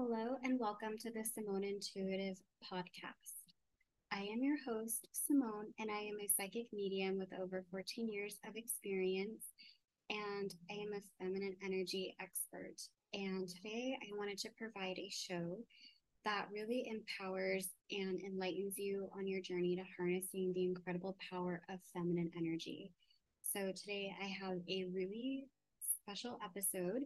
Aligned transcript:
Hello, 0.00 0.36
and 0.44 0.60
welcome 0.60 0.96
to 0.96 1.10
the 1.10 1.24
Simone 1.24 1.64
Intuitive 1.64 2.38
Podcast. 2.62 3.50
I 4.12 4.20
am 4.20 4.44
your 4.44 4.56
host, 4.64 5.08
Simone, 5.10 5.74
and 5.80 5.90
I 5.90 5.98
am 5.98 6.20
a 6.20 6.28
psychic 6.28 6.66
medium 6.72 7.18
with 7.18 7.32
over 7.32 7.64
14 7.72 8.08
years 8.08 8.36
of 8.46 8.54
experience, 8.54 9.42
and 10.08 10.54
I 10.70 10.74
am 10.74 10.92
a 10.92 11.02
feminine 11.18 11.56
energy 11.64 12.14
expert. 12.20 12.76
And 13.12 13.48
today 13.48 13.98
I 14.00 14.16
wanted 14.16 14.38
to 14.38 14.50
provide 14.56 15.00
a 15.00 15.10
show 15.10 15.58
that 16.24 16.46
really 16.52 16.86
empowers 16.86 17.70
and 17.90 18.20
enlightens 18.20 18.74
you 18.78 19.10
on 19.18 19.26
your 19.26 19.40
journey 19.40 19.74
to 19.74 19.82
harnessing 19.98 20.52
the 20.52 20.62
incredible 20.62 21.16
power 21.28 21.60
of 21.68 21.80
feminine 21.92 22.30
energy. 22.38 22.92
So 23.42 23.72
today 23.72 24.14
I 24.22 24.26
have 24.26 24.58
a 24.68 24.84
really 24.94 25.48
special 26.04 26.38
episode 26.44 27.02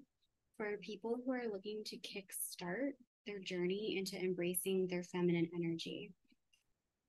for 0.57 0.77
people 0.79 1.19
who 1.25 1.33
are 1.33 1.51
looking 1.53 1.83
to 1.87 1.97
kickstart 1.99 2.93
their 3.27 3.39
journey 3.39 3.97
into 3.99 4.17
embracing 4.17 4.89
their 4.89 5.03
feminine 5.03 5.49
energy. 5.55 6.13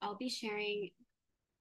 I'll 0.02 0.18
be 0.18 0.30
sharing 0.30 0.90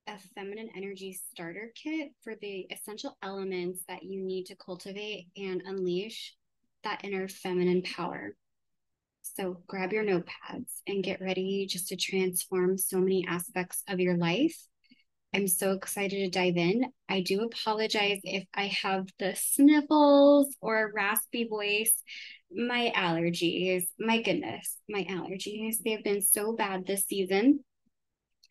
a 0.09 0.19
feminine 0.34 0.71
energy 0.77 1.19
starter 1.30 1.73
kit 1.74 2.10
for 2.23 2.34
the 2.41 2.66
essential 2.71 3.16
elements 3.23 3.83
that 3.88 4.02
you 4.02 4.21
need 4.21 4.47
to 4.47 4.57
cultivate 4.57 5.29
and 5.37 5.62
unleash 5.65 6.34
that 6.83 7.05
inner 7.05 7.29
feminine 7.29 7.83
power. 7.83 8.37
So 9.23 9.62
grab 9.69 9.93
your 9.93 10.05
notepads 10.05 10.80
and 10.87 11.05
get 11.05 11.21
ready 11.21 11.66
just 11.69 11.88
to 11.88 11.96
transform 11.96 12.77
so 12.77 12.99
many 12.99 13.24
aspects 13.29 13.85
of 13.88 14.01
your 14.01 14.16
life 14.16 14.59
I'm 15.35 15.49
so 15.49 15.73
excited 15.73 16.17
to 16.17 16.31
dive 16.31 16.57
in. 16.57 16.85
I 17.09 17.23
do 17.23 17.43
apologize 17.43 18.21
if 18.23 18.45
I 18.55 18.67
have 18.67 19.07
the 19.19 19.35
sniffles 19.35 20.55
or 20.61 20.93
raspy 20.95 21.49
voice. 21.49 21.93
My 22.55 22.93
allergies, 22.95 23.85
my 23.99 24.21
goodness, 24.21 24.77
my 24.91 25.05
allergies, 25.05 25.77
they 25.83 25.93
have 25.93 26.05
been 26.05 26.21
so 26.21 26.55
bad 26.55 26.87
this 26.87 27.07
season. 27.07 27.61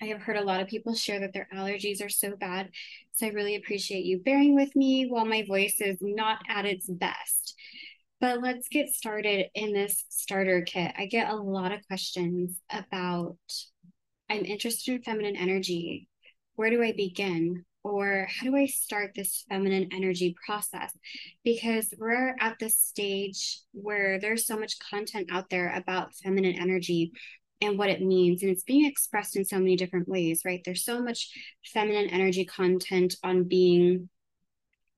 I 0.01 0.05
have 0.05 0.21
heard 0.21 0.37
a 0.37 0.43
lot 0.43 0.61
of 0.61 0.67
people 0.67 0.95
share 0.95 1.19
that 1.19 1.33
their 1.33 1.47
allergies 1.53 2.03
are 2.03 2.09
so 2.09 2.35
bad. 2.35 2.71
So 3.11 3.27
I 3.27 3.29
really 3.29 3.55
appreciate 3.55 4.03
you 4.03 4.19
bearing 4.19 4.55
with 4.55 4.75
me 4.75 5.05
while 5.07 5.25
my 5.25 5.45
voice 5.47 5.75
is 5.79 5.97
not 6.01 6.39
at 6.49 6.65
its 6.65 6.89
best. 6.89 7.53
But 8.19 8.41
let's 8.41 8.67
get 8.69 8.89
started 8.89 9.47
in 9.53 9.73
this 9.73 10.03
starter 10.09 10.63
kit. 10.63 10.93
I 10.97 11.05
get 11.05 11.29
a 11.29 11.35
lot 11.35 11.71
of 11.71 11.85
questions 11.87 12.59
about 12.71 13.37
I'm 14.29 14.45
interested 14.45 14.95
in 14.95 15.03
feminine 15.03 15.35
energy 15.35 16.07
where 16.61 16.69
do 16.69 16.83
I 16.83 16.91
begin? 16.91 17.65
Or 17.83 18.27
how 18.29 18.45
do 18.45 18.55
I 18.55 18.67
start 18.67 19.13
this 19.15 19.45
feminine 19.49 19.89
energy 19.91 20.35
process? 20.45 20.95
Because 21.43 21.91
we're 21.97 22.35
at 22.39 22.59
this 22.59 22.77
stage 22.77 23.61
where 23.71 24.19
there's 24.19 24.45
so 24.45 24.59
much 24.59 24.77
content 24.77 25.29
out 25.31 25.49
there 25.49 25.73
about 25.75 26.13
feminine 26.13 26.53
energy 26.59 27.13
and 27.61 27.79
what 27.79 27.89
it 27.89 28.03
means. 28.03 28.43
And 28.43 28.51
it's 28.51 28.61
being 28.61 28.85
expressed 28.85 29.35
in 29.35 29.43
so 29.43 29.57
many 29.57 29.75
different 29.75 30.07
ways, 30.07 30.43
right? 30.45 30.61
There's 30.63 30.85
so 30.85 31.01
much 31.01 31.31
feminine 31.65 32.11
energy 32.11 32.45
content 32.45 33.15
on 33.23 33.45
being 33.45 34.07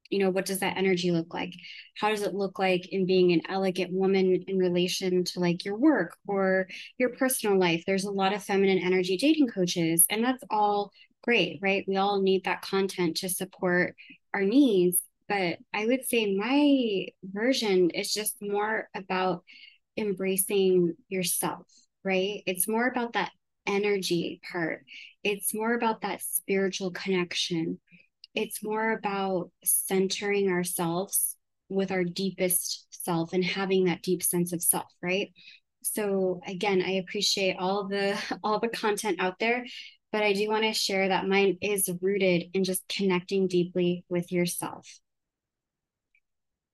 you 0.09 0.19
know 0.19 0.30
what 0.30 0.45
does 0.45 0.59
that 0.59 0.78
energy 0.78 1.09
look 1.09 1.34
like 1.34 1.53
how 1.97 2.09
does 2.09 2.22
it 2.22 2.36
look 2.36 2.59
like 2.59 2.88
in 2.89 3.08
being 3.08 3.31
an 3.31 3.41
elegant 3.50 3.91
woman 3.91 4.44
in 4.47 4.58
relation 4.59 5.23
to 5.23 5.39
like 5.39 5.66
your 5.66 5.75
work 5.75 6.16
or 6.28 6.67
your 7.00 7.09
personal 7.09 7.58
life 7.58 7.84
there's 7.88 8.03
a 8.03 8.11
lot 8.11 8.31
of 8.31 8.44
feminine 8.44 8.78
energy 8.78 9.17
dating 9.17 9.47
coaches 9.47 10.06
and 10.11 10.23
that's 10.23 10.44
all 10.52 10.91
great, 11.23 11.59
right? 11.61 11.85
We 11.88 11.97
all 11.97 12.21
need 12.21 12.43
that 12.45 12.61
content 12.61 13.17
to 13.17 13.29
support 13.29 13.95
our 14.33 14.41
needs. 14.41 14.97
But 15.27 15.57
I 15.73 15.85
would 15.85 16.05
say 16.05 16.35
my 16.35 17.07
version 17.23 17.89
is 17.91 18.13
just 18.13 18.35
more 18.41 18.89
about 18.93 19.44
embracing 19.97 20.95
yourself, 21.07 21.66
right? 22.03 22.44
It's 22.45 22.67
more 22.67 22.88
about 22.88 23.13
that 23.13 23.31
energy 23.66 24.41
part, 24.51 24.85
it's 25.23 25.53
more 25.53 25.73
about 25.73 26.01
that 26.01 26.22
spiritual 26.22 26.91
connection. 26.91 27.79
It's 28.35 28.63
more 28.63 28.94
about 28.94 29.51
centering 29.63 30.50
ourselves 30.50 31.38
with 31.69 31.91
our 31.91 32.03
deepest 32.03 32.88
self 33.06 33.31
and 33.31 33.45
having 33.45 33.85
that 33.85 34.01
deep 34.01 34.23
sense 34.23 34.53
of 34.53 34.62
self, 34.63 34.91
right? 35.03 35.31
so 35.83 36.39
again 36.47 36.81
i 36.81 36.91
appreciate 36.91 37.57
all 37.59 37.88
the 37.88 38.17
all 38.44 38.59
the 38.59 38.67
content 38.67 39.19
out 39.19 39.38
there 39.39 39.66
but 40.13 40.22
I 40.22 40.34
do 40.34 40.47
want 40.47 40.63
to 40.63 40.74
share 40.74 41.09
that 41.09 41.28
mine 41.28 41.57
is 41.59 41.90
rooted 42.00 42.51
in 42.53 42.63
just 42.63 42.88
connecting 42.88 43.47
deeply 43.47 44.06
with 44.09 44.31
yourself. 44.31 45.00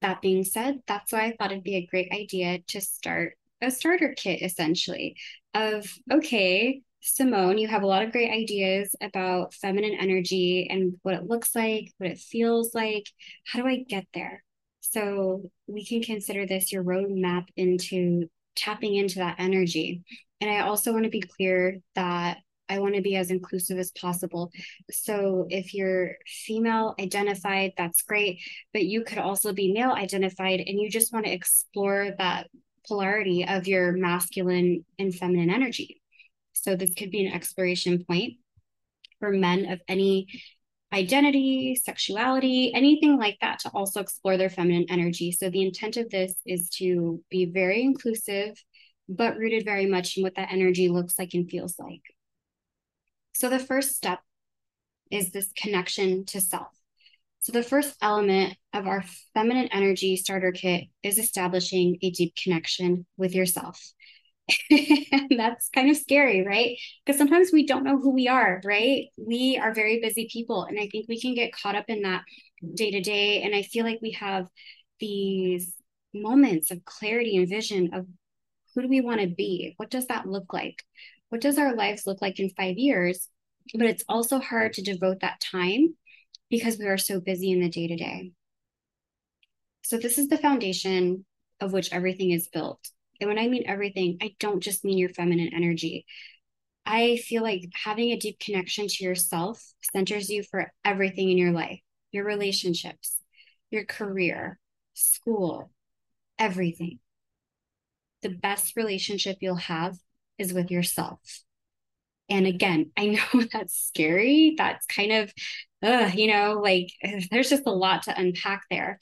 That 0.01 0.21
being 0.21 0.43
said, 0.43 0.81
that's 0.85 1.13
why 1.13 1.21
I 1.21 1.35
thought 1.35 1.53
it'd 1.53 1.63
be 1.63 1.77
a 1.77 1.85
great 1.85 2.11
idea 2.11 2.59
to 2.67 2.81
start 2.81 3.37
a 3.61 3.71
starter 3.71 4.13
kit 4.15 4.41
essentially 4.41 5.15
of 5.53 5.87
okay, 6.11 6.81
Simone, 7.01 7.57
you 7.57 7.69
have 7.69 7.83
a 7.83 7.87
lot 7.87 8.03
of 8.03 8.11
great 8.11 8.29
ideas 8.29 8.93
about 9.01 9.53
feminine 9.53 9.95
energy 9.97 10.67
and 10.69 10.97
what 11.03 11.15
it 11.15 11.27
looks 11.27 11.55
like, 11.55 11.93
what 11.97 12.09
it 12.09 12.17
feels 12.19 12.75
like. 12.75 13.07
How 13.47 13.59
do 13.61 13.67
I 13.67 13.85
get 13.87 14.05
there? 14.13 14.43
So 14.81 15.49
we 15.65 15.85
can 15.85 16.01
consider 16.01 16.45
this 16.45 16.73
your 16.73 16.83
roadmap 16.83 17.47
into 17.55 18.27
tapping 18.57 18.95
into 18.95 19.19
that 19.19 19.37
energy. 19.39 20.03
And 20.41 20.49
I 20.49 20.59
also 20.59 20.91
want 20.91 21.05
to 21.05 21.09
be 21.09 21.21
clear 21.21 21.79
that 21.95 22.39
I 22.69 22.79
want 22.79 22.95
to 22.95 23.01
be 23.01 23.15
as 23.15 23.31
inclusive 23.31 23.77
as 23.77 23.91
possible. 23.91 24.51
So 24.91 25.47
if 25.49 25.73
you're 25.73 26.15
female 26.27 26.95
identified, 26.99 27.73
that's 27.77 28.03
great, 28.03 28.41
but 28.73 28.85
you 28.85 29.03
could 29.03 29.17
also 29.17 29.53
be 29.53 29.73
male 29.73 29.91
identified 29.91 30.59
and 30.59 30.79
you 30.79 30.89
just 30.89 31.11
want 31.11 31.25
to 31.25 31.33
explore 31.33 32.11
that 32.17 32.47
polarity 32.87 33.45
of 33.47 33.67
your 33.67 33.91
masculine 33.93 34.85
and 34.97 35.13
feminine 35.13 35.49
energy. 35.49 36.01
So 36.53 36.75
this 36.75 36.93
could 36.93 37.11
be 37.11 37.25
an 37.25 37.33
exploration 37.33 38.05
point 38.05 38.33
for 39.19 39.31
men 39.31 39.71
of 39.71 39.81
any 39.87 40.27
identity, 40.93 41.75
sexuality, 41.75 42.73
anything 42.73 43.17
like 43.17 43.37
that 43.41 43.59
to 43.59 43.69
also 43.73 43.99
explore 43.99 44.37
their 44.37 44.49
feminine 44.49 44.85
energy. 44.89 45.31
So 45.31 45.49
the 45.49 45.61
intent 45.61 45.97
of 45.97 46.09
this 46.09 46.33
is 46.45 46.69
to 46.77 47.23
be 47.29 47.45
very 47.45 47.83
inclusive, 47.83 48.61
but 49.07 49.37
rooted 49.37 49.65
very 49.65 49.85
much 49.85 50.17
in 50.17 50.23
what 50.23 50.35
that 50.35 50.51
energy 50.51 50.89
looks 50.89 51.17
like 51.19 51.33
and 51.33 51.49
feels 51.49 51.75
like. 51.79 52.01
So 53.39 53.47
the 53.47 53.57
first 53.57 53.95
step 53.95 54.19
is 55.09 55.31
this 55.31 55.49
connection 55.53 56.25
to 56.25 56.41
self. 56.41 56.67
So 57.39 57.53
the 57.53 57.63
first 57.63 57.95
element 58.01 58.57
of 58.73 58.85
our 58.85 59.05
feminine 59.33 59.69
energy 59.71 60.17
starter 60.17 60.51
kit 60.51 60.87
is 61.03 61.17
establishing 61.17 61.97
a 62.01 62.11
deep 62.11 62.33
connection 62.35 63.05
with 63.15 63.33
yourself. 63.33 63.93
and 64.69 65.29
that's 65.37 65.69
kind 65.69 65.89
of 65.89 65.95
scary, 65.95 66.45
right? 66.45 66.77
Because 67.05 67.17
sometimes 67.17 67.51
we 67.53 67.65
don't 67.65 67.85
know 67.85 67.97
who 67.97 68.09
we 68.09 68.27
are, 68.27 68.61
right? 68.65 69.05
We 69.15 69.57
are 69.57 69.73
very 69.73 70.01
busy 70.01 70.27
people. 70.29 70.65
And 70.65 70.77
I 70.77 70.89
think 70.91 71.07
we 71.07 71.21
can 71.21 71.33
get 71.33 71.53
caught 71.53 71.75
up 71.75 71.85
in 71.87 72.01
that 72.01 72.23
day 72.75 72.91
to 72.91 72.99
day. 72.99 73.41
And 73.43 73.55
I 73.55 73.61
feel 73.61 73.85
like 73.85 73.99
we 74.01 74.11
have 74.19 74.47
these 74.99 75.75
moments 76.13 76.71
of 76.71 76.83
clarity 76.83 77.37
and 77.37 77.47
vision 77.47 77.93
of 77.93 78.05
who 78.75 78.81
do 78.81 78.89
we 78.89 78.99
want 78.99 79.21
to 79.21 79.27
be? 79.27 79.75
What 79.77 79.89
does 79.89 80.07
that 80.07 80.27
look 80.27 80.51
like? 80.51 80.83
What 81.29 81.41
does 81.41 81.57
our 81.57 81.75
lives 81.75 82.05
look 82.05 82.21
like 82.21 82.39
in 82.39 82.49
five 82.49 82.77
years? 82.77 83.27
But 83.73 83.87
it's 83.87 84.03
also 84.09 84.39
hard 84.39 84.73
to 84.73 84.81
devote 84.81 85.21
that 85.21 85.39
time 85.39 85.95
because 86.49 86.77
we 86.77 86.87
are 86.87 86.97
so 86.97 87.19
busy 87.19 87.51
in 87.51 87.61
the 87.61 87.69
day 87.69 87.87
to 87.87 87.95
day. 87.95 88.31
So, 89.83 89.97
this 89.97 90.17
is 90.17 90.27
the 90.27 90.37
foundation 90.37 91.25
of 91.59 91.73
which 91.73 91.91
everything 91.91 92.31
is 92.31 92.47
built. 92.47 92.79
And 93.19 93.27
when 93.27 93.39
I 93.39 93.47
mean 93.47 93.63
everything, 93.65 94.17
I 94.21 94.35
don't 94.39 94.61
just 94.61 94.83
mean 94.83 94.97
your 94.97 95.09
feminine 95.09 95.51
energy. 95.53 96.05
I 96.85 97.17
feel 97.17 97.43
like 97.43 97.69
having 97.73 98.11
a 98.11 98.17
deep 98.17 98.39
connection 98.39 98.87
to 98.87 99.03
yourself 99.03 99.63
centers 99.93 100.29
you 100.29 100.43
for 100.43 100.71
everything 100.83 101.29
in 101.29 101.37
your 101.37 101.51
life 101.51 101.79
your 102.11 102.25
relationships, 102.25 103.17
your 103.69 103.85
career, 103.85 104.57
school, 104.95 105.69
everything. 106.39 106.97
The 108.23 108.29
best 108.29 108.75
relationship 108.75 109.37
you'll 109.41 109.55
have 109.55 109.95
is 110.39 110.53
with 110.53 110.71
yourself. 110.71 111.19
And 112.29 112.47
again, 112.47 112.91
I 112.97 113.07
know 113.07 113.43
that's 113.53 113.87
scary. 113.87 114.55
That's 114.57 114.85
kind 114.85 115.11
of, 115.11 115.33
uh, 115.83 116.11
you 116.13 116.27
know, 116.27 116.59
like 116.63 116.91
there's 117.29 117.49
just 117.49 117.67
a 117.67 117.71
lot 117.71 118.03
to 118.03 118.19
unpack 118.19 118.63
there. 118.69 118.99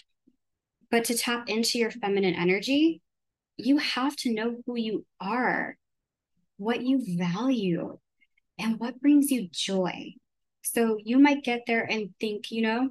But 0.90 1.06
to 1.06 1.18
tap 1.18 1.50
into 1.50 1.78
your 1.80 1.92
feminine 1.92 2.34
energy, 2.34 3.02
you 3.58 3.78
have 3.78 4.16
to 4.18 4.34
know 4.34 4.58
who 4.66 4.78
you 4.78 5.06
are, 5.20 5.78
what 6.58 6.82
you 6.82 7.02
value, 7.18 7.98
and 8.58 8.80
what 8.80 9.02
brings 9.02 9.30
you 9.32 9.50
joy. 9.52 10.14
So 10.62 10.98
you 11.04 11.20
might 11.20 11.44
get 11.44 11.64
there 11.68 11.84
and 11.84 12.14
think, 12.20 12.52
you 12.52 12.62
know, 12.62 12.90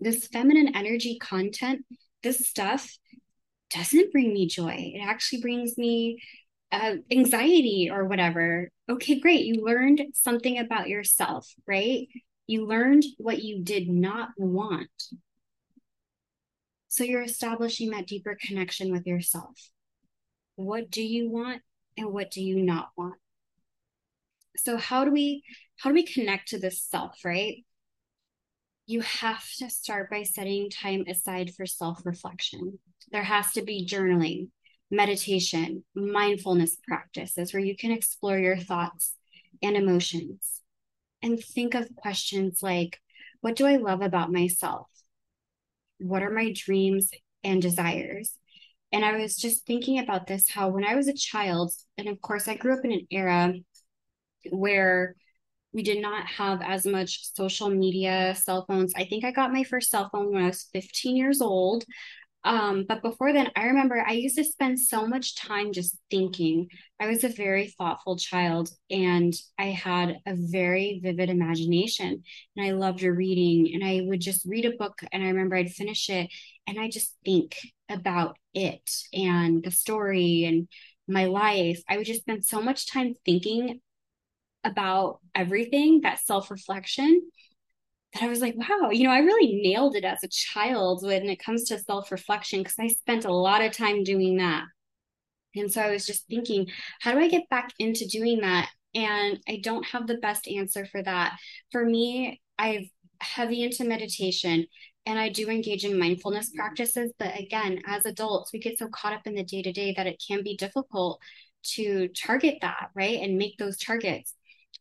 this 0.00 0.26
feminine 0.26 0.76
energy 0.76 1.18
content, 1.18 1.84
this 2.22 2.46
stuff 2.46 2.96
doesn't 3.70 4.12
bring 4.12 4.32
me 4.32 4.46
joy. 4.46 4.92
It 4.94 5.00
actually 5.00 5.40
brings 5.40 5.78
me 5.78 6.22
uh, 6.72 6.96
anxiety 7.10 7.90
or 7.92 8.04
whatever. 8.04 8.70
Okay, 8.88 9.20
great. 9.20 9.44
You 9.46 9.64
learned 9.64 10.02
something 10.14 10.58
about 10.58 10.88
yourself, 10.88 11.52
right? 11.66 12.08
You 12.46 12.66
learned 12.66 13.04
what 13.18 13.42
you 13.42 13.62
did 13.62 13.88
not 13.88 14.30
want. 14.36 14.90
So 16.88 17.04
you're 17.04 17.22
establishing 17.22 17.90
that 17.90 18.06
deeper 18.06 18.36
connection 18.40 18.90
with 18.92 19.06
yourself. 19.06 19.70
what 20.56 20.90
do 20.90 21.02
you 21.02 21.30
want 21.30 21.62
and 21.96 22.12
what 22.12 22.30
do 22.30 22.42
you 22.42 22.62
not 22.62 22.88
want? 22.96 23.16
So 24.56 24.76
how 24.76 25.04
do 25.04 25.10
we 25.10 25.42
how 25.78 25.90
do 25.90 25.94
we 25.94 26.04
connect 26.06 26.48
to 26.48 26.58
this 26.58 26.82
self, 26.82 27.24
right? 27.24 27.64
You 28.86 29.00
have 29.02 29.44
to 29.58 29.68
start 29.68 30.10
by 30.10 30.22
setting 30.22 30.70
time 30.70 31.04
aside 31.08 31.52
for 31.54 31.66
self-reflection. 31.66 32.78
There 33.10 33.22
has 33.24 33.52
to 33.52 33.62
be 33.62 33.86
journaling, 33.86 34.48
meditation, 34.90 35.84
mindfulness 35.94 36.76
practices 36.86 37.52
where 37.52 37.62
you 37.62 37.76
can 37.76 37.90
explore 37.90 38.38
your 38.38 38.56
thoughts 38.56 39.14
and 39.62 39.76
emotions 39.76 40.62
and 41.22 41.42
think 41.42 41.74
of 41.74 41.94
questions 41.96 42.62
like 42.62 43.00
what 43.40 43.56
do 43.56 43.66
I 43.66 43.76
love 43.76 44.02
about 44.02 44.32
myself? 44.32 44.88
What 45.98 46.22
are 46.22 46.30
my 46.30 46.52
dreams 46.52 47.10
and 47.44 47.60
desires? 47.60 48.32
And 48.92 49.04
I 49.04 49.16
was 49.18 49.36
just 49.36 49.66
thinking 49.66 49.98
about 49.98 50.26
this 50.26 50.48
how 50.48 50.68
when 50.68 50.84
I 50.84 50.94
was 50.94 51.08
a 51.08 51.14
child, 51.14 51.72
and 51.98 52.08
of 52.08 52.20
course, 52.20 52.48
I 52.48 52.56
grew 52.56 52.72
up 52.72 52.84
in 52.84 52.92
an 52.92 53.06
era 53.10 53.54
where 54.50 55.16
we 55.72 55.82
did 55.82 56.00
not 56.00 56.26
have 56.26 56.62
as 56.62 56.86
much 56.86 57.34
social 57.34 57.68
media, 57.68 58.34
cell 58.34 58.64
phones. 58.66 58.94
I 58.96 59.04
think 59.04 59.24
I 59.24 59.30
got 59.30 59.52
my 59.52 59.64
first 59.64 59.90
cell 59.90 60.08
phone 60.10 60.32
when 60.32 60.42
I 60.42 60.46
was 60.46 60.68
15 60.72 61.16
years 61.16 61.40
old. 61.40 61.84
Um, 62.46 62.84
but 62.88 63.02
before 63.02 63.32
then, 63.32 63.50
I 63.56 63.64
remember 63.66 64.00
I 64.06 64.12
used 64.12 64.36
to 64.36 64.44
spend 64.44 64.78
so 64.78 65.04
much 65.04 65.34
time 65.34 65.72
just 65.72 65.98
thinking. 66.12 66.68
I 67.00 67.08
was 67.08 67.24
a 67.24 67.28
very 67.28 67.74
thoughtful 67.76 68.16
child 68.16 68.70
and 68.88 69.34
I 69.58 69.66
had 69.66 70.20
a 70.26 70.36
very 70.36 71.00
vivid 71.02 71.28
imagination 71.28 72.22
and 72.56 72.66
I 72.66 72.70
loved 72.70 73.02
reading. 73.02 73.74
And 73.74 73.84
I 73.84 74.02
would 74.06 74.20
just 74.20 74.46
read 74.46 74.64
a 74.64 74.76
book 74.76 75.00
and 75.10 75.24
I 75.24 75.26
remember 75.26 75.56
I'd 75.56 75.72
finish 75.72 76.08
it 76.08 76.30
and 76.68 76.78
I 76.78 76.88
just 76.88 77.16
think 77.24 77.56
about 77.88 78.38
it 78.54 78.88
and 79.12 79.64
the 79.64 79.72
story 79.72 80.44
and 80.44 80.68
my 81.08 81.24
life. 81.24 81.82
I 81.88 81.96
would 81.96 82.06
just 82.06 82.20
spend 82.20 82.44
so 82.44 82.62
much 82.62 82.86
time 82.88 83.14
thinking 83.24 83.80
about 84.62 85.18
everything, 85.34 86.02
that 86.02 86.20
self 86.20 86.50
reflection 86.50 87.22
that 88.16 88.24
I 88.24 88.28
was 88.28 88.40
like, 88.40 88.54
wow, 88.56 88.90
you 88.90 89.04
know, 89.04 89.10
I 89.10 89.18
really 89.18 89.60
nailed 89.62 89.94
it 89.94 90.04
as 90.04 90.22
a 90.22 90.28
child 90.28 91.04
when 91.04 91.28
it 91.28 91.42
comes 91.42 91.64
to 91.64 91.78
self 91.78 92.10
reflection 92.10 92.60
because 92.60 92.76
I 92.78 92.88
spent 92.88 93.24
a 93.24 93.32
lot 93.32 93.62
of 93.62 93.72
time 93.72 94.04
doing 94.04 94.38
that. 94.38 94.64
And 95.54 95.72
so 95.72 95.80
I 95.82 95.90
was 95.90 96.06
just 96.06 96.26
thinking, 96.26 96.66
how 97.00 97.12
do 97.12 97.18
I 97.18 97.28
get 97.28 97.48
back 97.48 97.72
into 97.78 98.06
doing 98.06 98.40
that? 98.40 98.70
And 98.94 99.38
I 99.48 99.60
don't 99.62 99.86
have 99.86 100.06
the 100.06 100.18
best 100.18 100.48
answer 100.48 100.86
for 100.86 101.02
that. 101.02 101.36
For 101.70 101.84
me, 101.84 102.40
I've 102.58 102.88
heavy 103.20 103.62
into 103.62 103.84
meditation 103.84 104.66
and 105.06 105.18
I 105.18 105.28
do 105.28 105.48
engage 105.48 105.84
in 105.84 105.98
mindfulness 105.98 106.48
mm-hmm. 106.48 106.58
practices. 106.58 107.12
But 107.18 107.38
again, 107.38 107.80
as 107.86 108.04
adults, 108.06 108.52
we 108.52 108.58
get 108.58 108.78
so 108.78 108.88
caught 108.88 109.12
up 109.12 109.26
in 109.26 109.34
the 109.34 109.44
day 109.44 109.62
to 109.62 109.72
day 109.72 109.94
that 109.96 110.06
it 110.06 110.22
can 110.26 110.42
be 110.42 110.56
difficult 110.56 111.20
to 111.74 112.08
target 112.08 112.58
that, 112.62 112.90
right? 112.94 113.20
And 113.20 113.38
make 113.38 113.56
those 113.58 113.78
targets 113.78 114.34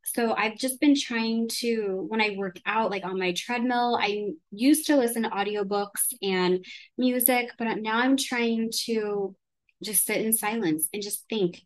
so 0.06 0.36
I've 0.36 0.58
just 0.58 0.80
been 0.80 0.96
trying 0.96 1.48
to 1.60 2.06
when 2.10 2.22
I 2.22 2.36
work 2.38 2.60
out 2.66 2.92
like 2.92 3.04
on 3.04 3.20
my 3.20 3.34
treadmill, 3.34 3.98
I 4.00 4.34
used 4.52 4.86
to 4.88 4.96
listen 4.96 5.24
to 5.24 5.30
audiobooks 5.30 6.14
and 6.22 6.64
music, 6.96 7.50
but 7.58 7.80
now 7.80 7.98
I'm 7.98 8.16
trying 8.16 8.72
to 8.86 9.36
just 9.84 10.06
sit 10.06 10.18
in 10.18 10.32
silence 10.32 10.90
and 10.94 11.02
just 11.02 11.26
think 11.28 11.62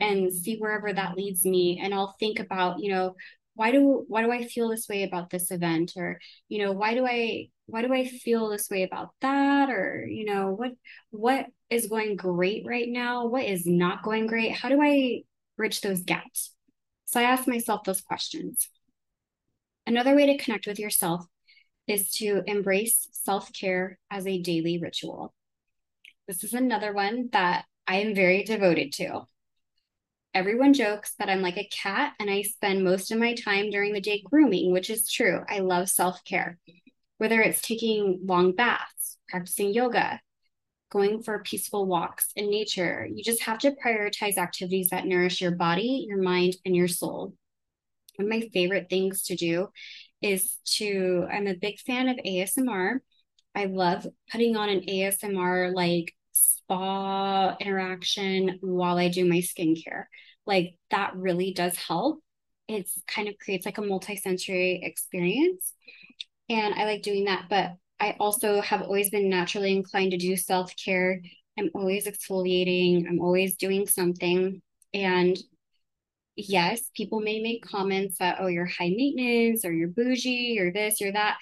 and 0.00 0.28
mm-hmm. 0.28 0.36
see 0.36 0.56
wherever 0.56 0.90
that 0.90 1.16
leads 1.16 1.44
me 1.44 1.80
and 1.82 1.92
I'll 1.92 2.16
think 2.18 2.40
about, 2.40 2.80
you 2.80 2.90
know, 2.90 3.14
why 3.54 3.70
do 3.72 4.06
why 4.08 4.22
do 4.22 4.32
I 4.32 4.46
feel 4.46 4.70
this 4.70 4.88
way 4.88 5.02
about 5.02 5.28
this 5.28 5.50
event 5.50 5.92
or 5.96 6.18
you 6.48 6.64
know, 6.64 6.72
why 6.72 6.94
do 6.94 7.06
I 7.06 7.48
why 7.66 7.82
do 7.82 7.92
I 7.92 8.06
feel 8.06 8.48
this 8.48 8.70
way 8.70 8.84
about 8.84 9.10
that 9.20 9.68
or 9.68 10.06
you 10.06 10.24
know, 10.24 10.52
what 10.52 10.72
what 11.10 11.46
is 11.68 11.88
going 11.88 12.16
great 12.16 12.64
right 12.66 12.88
now? 12.88 13.26
What 13.26 13.44
is 13.44 13.66
not 13.66 14.02
going 14.02 14.26
great? 14.26 14.52
How 14.52 14.70
do 14.70 14.80
I 14.80 15.24
bridge 15.58 15.82
those 15.82 16.02
gaps? 16.02 16.51
So 17.12 17.20
I 17.20 17.24
ask 17.24 17.46
myself 17.46 17.84
those 17.84 18.00
questions. 18.00 18.70
Another 19.86 20.16
way 20.16 20.26
to 20.26 20.42
connect 20.42 20.66
with 20.66 20.78
yourself 20.78 21.26
is 21.86 22.10
to 22.12 22.42
embrace 22.46 23.06
self 23.12 23.52
care 23.52 23.98
as 24.10 24.26
a 24.26 24.40
daily 24.40 24.78
ritual. 24.78 25.34
This 26.26 26.42
is 26.42 26.54
another 26.54 26.94
one 26.94 27.28
that 27.32 27.66
I 27.86 27.96
am 27.96 28.14
very 28.14 28.44
devoted 28.44 28.94
to. 28.94 29.26
Everyone 30.32 30.72
jokes 30.72 31.12
that 31.18 31.28
I'm 31.28 31.42
like 31.42 31.58
a 31.58 31.68
cat 31.68 32.14
and 32.18 32.30
I 32.30 32.40
spend 32.40 32.82
most 32.82 33.12
of 33.12 33.18
my 33.18 33.34
time 33.34 33.68
during 33.68 33.92
the 33.92 34.00
day 34.00 34.22
grooming, 34.24 34.72
which 34.72 34.88
is 34.88 35.10
true. 35.10 35.42
I 35.46 35.58
love 35.58 35.90
self 35.90 36.24
care, 36.24 36.58
whether 37.18 37.42
it's 37.42 37.60
taking 37.60 38.20
long 38.24 38.52
baths, 38.52 39.18
practicing 39.28 39.74
yoga, 39.74 40.18
going 40.92 41.22
for 41.22 41.42
peaceful 41.42 41.86
walks 41.86 42.28
in 42.36 42.50
nature. 42.50 43.08
You 43.10 43.24
just 43.24 43.42
have 43.44 43.58
to 43.60 43.74
prioritize 43.82 44.36
activities 44.36 44.90
that 44.90 45.06
nourish 45.06 45.40
your 45.40 45.52
body, 45.52 46.04
your 46.06 46.20
mind, 46.20 46.56
and 46.66 46.76
your 46.76 46.86
soul. 46.86 47.34
One 48.16 48.26
of 48.26 48.40
my 48.40 48.48
favorite 48.52 48.90
things 48.90 49.22
to 49.24 49.34
do 49.34 49.68
is 50.20 50.58
to, 50.76 51.26
I'm 51.32 51.46
a 51.46 51.54
big 51.54 51.80
fan 51.80 52.08
of 52.08 52.18
ASMR. 52.18 52.98
I 53.54 53.64
love 53.64 54.06
putting 54.30 54.54
on 54.54 54.68
an 54.68 54.82
ASMR 54.82 55.74
like 55.74 56.12
spa 56.32 57.56
interaction 57.58 58.58
while 58.60 58.98
I 58.98 59.08
do 59.08 59.24
my 59.24 59.38
skincare. 59.38 60.04
Like 60.46 60.76
that 60.90 61.16
really 61.16 61.54
does 61.54 61.76
help. 61.76 62.20
It's 62.68 63.00
kind 63.06 63.28
of 63.28 63.38
creates 63.38 63.64
like 63.64 63.78
a 63.78 63.82
multi-sensory 63.82 64.80
experience. 64.82 65.72
And 66.50 66.74
I 66.74 66.84
like 66.84 67.02
doing 67.02 67.24
that. 67.24 67.46
But 67.48 67.72
I 68.02 68.16
also 68.18 68.60
have 68.60 68.82
always 68.82 69.10
been 69.10 69.30
naturally 69.30 69.70
inclined 69.76 70.10
to 70.10 70.16
do 70.16 70.36
self 70.36 70.74
care. 70.76 71.22
I'm 71.56 71.70
always 71.72 72.06
exfoliating, 72.06 73.06
I'm 73.08 73.20
always 73.20 73.56
doing 73.56 73.86
something. 73.86 74.60
And 74.92 75.38
yes, 76.34 76.90
people 76.96 77.20
may 77.20 77.40
make 77.40 77.64
comments 77.64 78.18
that, 78.18 78.38
oh, 78.40 78.48
you're 78.48 78.66
high 78.66 78.92
maintenance 78.96 79.64
or 79.64 79.72
you're 79.72 79.88
bougie 79.88 80.58
or 80.58 80.72
this 80.72 81.00
or 81.00 81.12
that. 81.12 81.38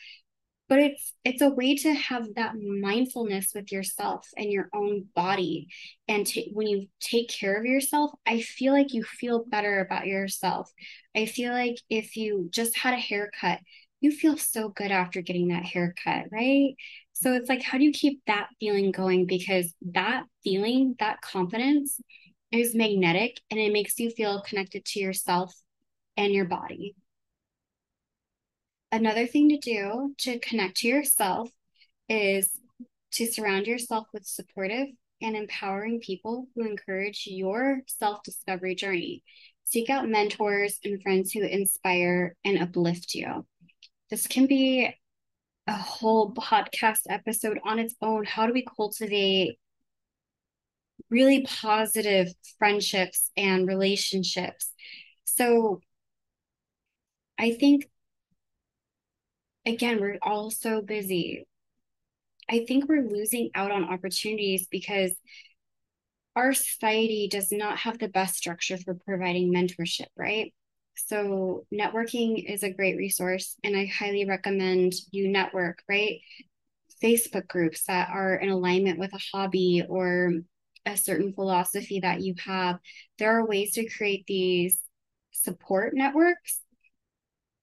But 0.69 0.81
it's 0.81 1.15
it's 1.25 1.43
a 1.43 1.49
way 1.49 1.77
to 1.77 1.95
have 1.95 2.35
that 2.35 2.55
mindfulness 2.61 3.53
with 3.55 3.73
yourself 3.73 4.29
and 4.37 4.53
your 4.53 4.69
own 4.75 5.07
body. 5.15 5.69
And 6.09 6.31
when 6.53 6.67
you 6.69 6.89
take 7.01 7.31
care 7.31 7.59
of 7.59 7.65
yourself, 7.65 8.13
I 8.27 8.43
feel 8.43 8.75
like 8.75 8.93
you 8.93 9.03
feel 9.03 9.47
better 9.47 9.81
about 9.81 10.07
yourself. 10.07 10.71
I 11.17 11.25
feel 11.25 11.53
like 11.53 11.77
if 11.89 12.17
you 12.17 12.51
just 12.53 12.77
had 12.77 12.93
a 12.93 12.99
haircut, 12.99 13.61
you 14.01 14.11
feel 14.11 14.37
so 14.37 14.71
good 14.71 14.91
after 14.91 15.21
getting 15.21 15.49
that 15.49 15.65
haircut, 15.65 16.27
right? 16.33 16.75
So 17.13 17.35
it's 17.35 17.49
like, 17.49 17.63
how 17.63 17.77
do 17.79 17.85
you 17.85 17.93
keep 17.93 18.23
that 18.27 18.49
feeling 18.59 18.93
going? 18.93 19.27
Because 19.27 19.75
that 19.93 20.25
feeling, 20.43 20.97
that 20.99 21.21
confidence 21.21 22.01
is 22.51 22.75
magnetic 22.75 23.41
and 23.51 23.61
it 23.61 23.73
makes 23.73 23.99
you 23.99 24.11
feel 24.11 24.41
connected 24.41 24.85
to 24.87 25.01
yourself 25.01 25.55
and 26.17 26.33
your 26.33 26.47
body. 26.47 26.95
Another 28.91 29.27
thing 29.27 29.51
to 29.51 29.59
do 29.59 30.15
to 30.19 30.39
connect 30.41 30.79
to 30.79 30.89
yourself 30.89 31.51
is 32.09 32.51
to 33.13 33.27
surround 33.27 33.67
yourself 33.67 34.07
with 34.13 34.27
supportive 34.27 34.89
and 35.23 35.37
empowering 35.37 36.01
people 36.01 36.49
who 36.55 36.67
encourage 36.67 37.25
your 37.27 37.83
self 37.87 38.23
discovery 38.23 38.75
journey. 38.75 39.23
Seek 39.65 39.91
out 39.91 40.09
mentors 40.09 40.81
and 40.83 41.01
friends 41.03 41.33
who 41.33 41.43
inspire 41.43 42.35
and 42.45 42.61
uplift 42.61 43.15
you 43.15 43.47
this 44.11 44.27
can 44.27 44.47
be 44.47 44.95
a 45.67 45.73
whole 45.73 46.35
podcast 46.35 47.01
episode 47.09 47.59
on 47.65 47.79
its 47.79 47.95
own. 48.03 48.25
How 48.25 48.47
do 48.47 48.53
we 48.53 48.65
cultivate 48.77 49.59
really 51.09 51.43
positive 51.43 52.29
friendships 52.59 53.31
and 53.37 53.69
relationships? 53.69 54.73
So 55.25 55.81
I 57.39 57.53
think, 57.53 57.89
again, 59.65 60.01
we're 60.01 60.19
all 60.23 60.51
so 60.51 60.83
busy. 60.83 61.47
I 62.49 62.65
think 62.67 62.89
we're 62.89 63.09
losing 63.09 63.51
out 63.55 63.71
on 63.71 63.85
opportunities 63.85 64.67
because 64.71 65.13
our 66.35 66.53
society 66.53 67.29
does 67.31 67.53
not 67.53 67.79
have 67.79 67.99
the 67.99 68.09
best 68.09 68.35
structure 68.35 68.77
for 68.77 68.95
providing 68.95 69.53
mentorship, 69.53 70.07
right? 70.17 70.53
So, 71.07 71.67
networking 71.73 72.45
is 72.53 72.63
a 72.63 72.73
great 72.73 72.97
resource, 72.97 73.57
and 73.65 73.77
I 73.77 73.87
highly 73.87 74.25
recommend 74.25 74.93
you 75.11 75.29
network, 75.29 75.83
right? 75.89 76.21
Facebook 77.03 77.49
groups 77.49 77.85
that 77.87 78.11
are 78.11 78.35
in 78.37 78.51
alignment 78.51 78.99
with 78.99 79.13
a 79.15 79.21
hobby 79.33 79.85
or 79.89 80.33
a 80.87 80.97
certain 80.97 81.33
philosophy 81.33 82.01
that 82.01 82.21
you 82.21 82.35
have. 82.45 82.79
There 83.19 83.39
are 83.39 83.47
ways 83.47 83.73
to 83.75 83.89
create 83.89 84.25
these 84.27 84.81
support 85.33 85.95
networks 85.95 86.61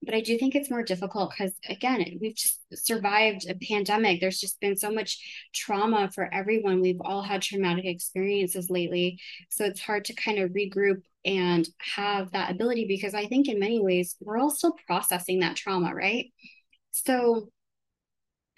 but 0.02 0.14
I 0.14 0.20
do 0.20 0.38
think 0.38 0.54
it's 0.54 0.70
more 0.70 0.82
difficult 0.82 1.32
because 1.36 1.52
again, 1.68 2.18
we've 2.20 2.36
just 2.36 2.60
survived 2.72 3.46
a 3.48 3.54
pandemic. 3.54 4.20
There's 4.20 4.40
just 4.40 4.60
been 4.60 4.76
so 4.76 4.90
much 4.90 5.48
trauma 5.54 6.10
for 6.14 6.32
everyone. 6.32 6.80
We've 6.80 7.00
all 7.00 7.22
had 7.22 7.42
traumatic 7.42 7.84
experiences 7.84 8.70
lately. 8.70 9.20
So 9.50 9.64
it's 9.64 9.80
hard 9.80 10.04
to 10.06 10.14
kind 10.14 10.38
of 10.38 10.50
regroup 10.50 11.02
and 11.24 11.68
have 11.78 12.30
that 12.32 12.50
ability 12.50 12.86
because 12.86 13.14
I 13.14 13.26
think 13.26 13.48
in 13.48 13.58
many 13.58 13.80
ways 13.80 14.16
we're 14.20 14.38
all 14.38 14.50
still 14.50 14.76
processing 14.86 15.40
that 15.40 15.56
trauma, 15.56 15.94
right? 15.94 16.26
So 16.92 17.48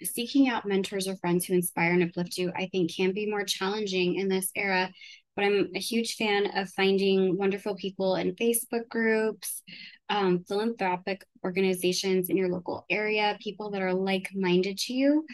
seeking 0.03 0.47
out 0.47 0.67
mentors 0.67 1.07
or 1.07 1.15
friends 1.17 1.45
who 1.45 1.53
inspire 1.53 1.91
and 1.91 2.03
uplift 2.03 2.37
you, 2.37 2.51
I 2.55 2.67
think 2.67 2.95
can 2.95 3.13
be 3.13 3.29
more 3.29 3.43
challenging 3.43 4.15
in 4.15 4.29
this 4.29 4.51
era 4.55 4.91
but 5.35 5.45
I'm 5.45 5.69
a 5.75 5.79
huge 5.79 6.15
fan 6.15 6.47
of 6.57 6.69
finding 6.69 7.37
wonderful 7.37 7.75
people 7.75 8.15
in 8.15 8.35
Facebook 8.35 8.87
groups, 8.89 9.63
um, 10.09 10.43
philanthropic 10.47 11.25
organizations 11.43 12.29
in 12.29 12.37
your 12.37 12.49
local 12.49 12.85
area, 12.89 13.37
people 13.41 13.71
that 13.71 13.81
are 13.81 13.93
like 13.93 14.29
minded 14.33 14.77
to 14.79 14.93
you. 14.93 15.25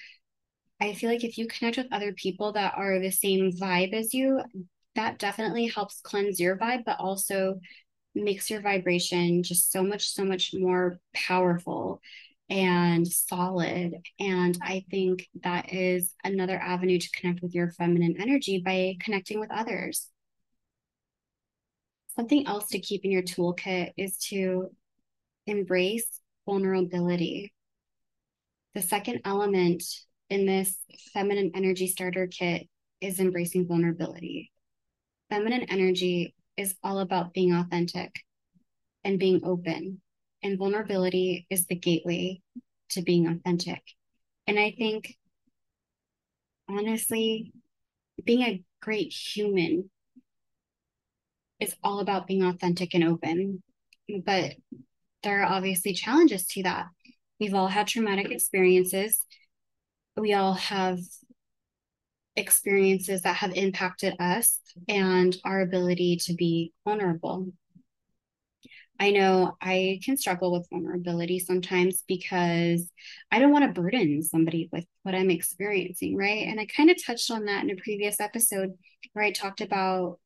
I 0.80 0.94
feel 0.94 1.10
like 1.10 1.24
if 1.24 1.38
you 1.38 1.48
connect 1.48 1.78
with 1.78 1.88
other 1.92 2.14
people 2.14 2.54
that 2.54 2.74
are 2.78 3.00
the 3.00 3.12
same 3.12 3.52
vibe 3.52 3.94
as 3.94 4.14
you, 4.14 4.42
that 4.96 5.18
definitely 5.18 5.68
helps 5.68 6.02
cleanse 6.02 6.40
your 6.40 6.58
vibe, 6.58 6.84
but 6.86 7.00
also 7.00 7.60
makes 8.14 8.50
your 8.50 8.62
vibration 8.62 9.44
just 9.44 9.72
so 9.72 9.84
much, 9.84 10.10
so 10.10 10.24
much 10.24 10.54
more 10.54 11.00
powerful 11.14 12.02
and 12.50 13.08
solid. 13.08 13.96
And 14.20 14.58
I 14.62 14.86
think 14.90 15.28
that 15.44 15.74
is 15.74 16.14
another 16.24 16.58
avenue 16.58 17.00
to 17.00 17.12
connect 17.12 17.42
with 17.42 17.54
your 17.54 17.72
feminine 17.72 18.16
energy 18.20 18.62
by 18.64 18.96
connecting 19.02 19.40
with 19.40 19.52
others. 19.52 20.08
Something 22.16 22.48
else 22.48 22.68
to 22.70 22.80
keep 22.80 23.06
in 23.06 23.12
your 23.12 23.22
toolkit 23.22 23.92
is 23.98 24.18
to 24.30 24.72
embrace 25.46 26.08
vulnerability. 26.46 27.54
The 28.74 28.82
second 28.82 29.22
element 29.26 29.84
in 30.30 30.46
this 30.46 30.78
feminine 31.14 31.52
energy 31.56 31.88
starter 31.88 32.28
kit 32.28 32.68
is 33.02 33.20
embracing 33.20 33.68
vulnerability. 33.68 34.52
Feminine 35.30 35.64
energy 35.70 36.34
is 36.56 36.76
all 36.84 37.00
about 37.00 37.34
being 37.34 37.54
authentic 37.54 38.16
and 39.04 39.20
being 39.20 39.42
open 39.44 40.02
and 40.44 40.58
vulnerability 40.58 41.48
is 41.50 41.66
the 41.66 41.76
gateway 41.76 42.42
to 42.90 43.02
being 43.02 43.28
authentic. 43.28 43.82
And 44.46 44.60
I 44.60 44.74
think, 44.78 45.16
honestly, 46.70 47.52
being 48.24 48.42
a 48.42 48.64
great 48.82 49.14
human 49.14 49.90
is 51.60 51.76
all 51.84 52.00
about 52.00 52.28
being 52.28 52.44
authentic 52.44 52.94
and 52.94 53.04
open. 53.04 53.62
But 54.26 54.56
there 55.24 55.42
are 55.42 55.46
obviously 55.46 55.94
challenges 55.94 56.46
to 56.48 56.64
that. 56.64 56.88
We've 57.40 57.54
all 57.54 57.68
had 57.68 57.88
traumatic 57.88 58.32
experiences. 58.32 59.20
We 60.16 60.34
all 60.34 60.54
have 60.54 61.00
experiences 62.36 63.24
that 63.24 63.38
have 63.38 63.54
impacted 63.54 64.16
us 64.20 64.60
and 64.88 65.36
our 65.44 65.62
ability 65.62 66.18
to 66.26 66.34
be 66.34 66.72
vulnerable. 66.86 67.48
I 69.00 69.12
know 69.12 69.56
I 69.62 70.00
can 70.04 70.18
struggle 70.18 70.52
with 70.52 70.68
vulnerability 70.70 71.40
sometimes 71.40 72.04
because 72.08 72.90
I 73.32 73.40
don't 73.40 73.52
want 73.52 73.66
to 73.66 73.82
burden 73.82 74.24
somebody 74.24 74.70
with 74.72 74.86
what 75.04 75.16
I'm 75.16 75.30
experiencing, 75.30 76.16
right? 76.16 76.48
And 76.48 76.60
I 76.60 76.66
kind 76.66 76.90
of 76.90 77.04
touched 77.04 77.30
on 77.30 77.46
that 77.46 77.64
in 77.64 77.70
a 77.70 77.76
previous 77.76 78.20
episode 78.20 78.74
where 79.14 79.24
I 79.24 79.32
talked 79.32 79.62
about 79.62 80.20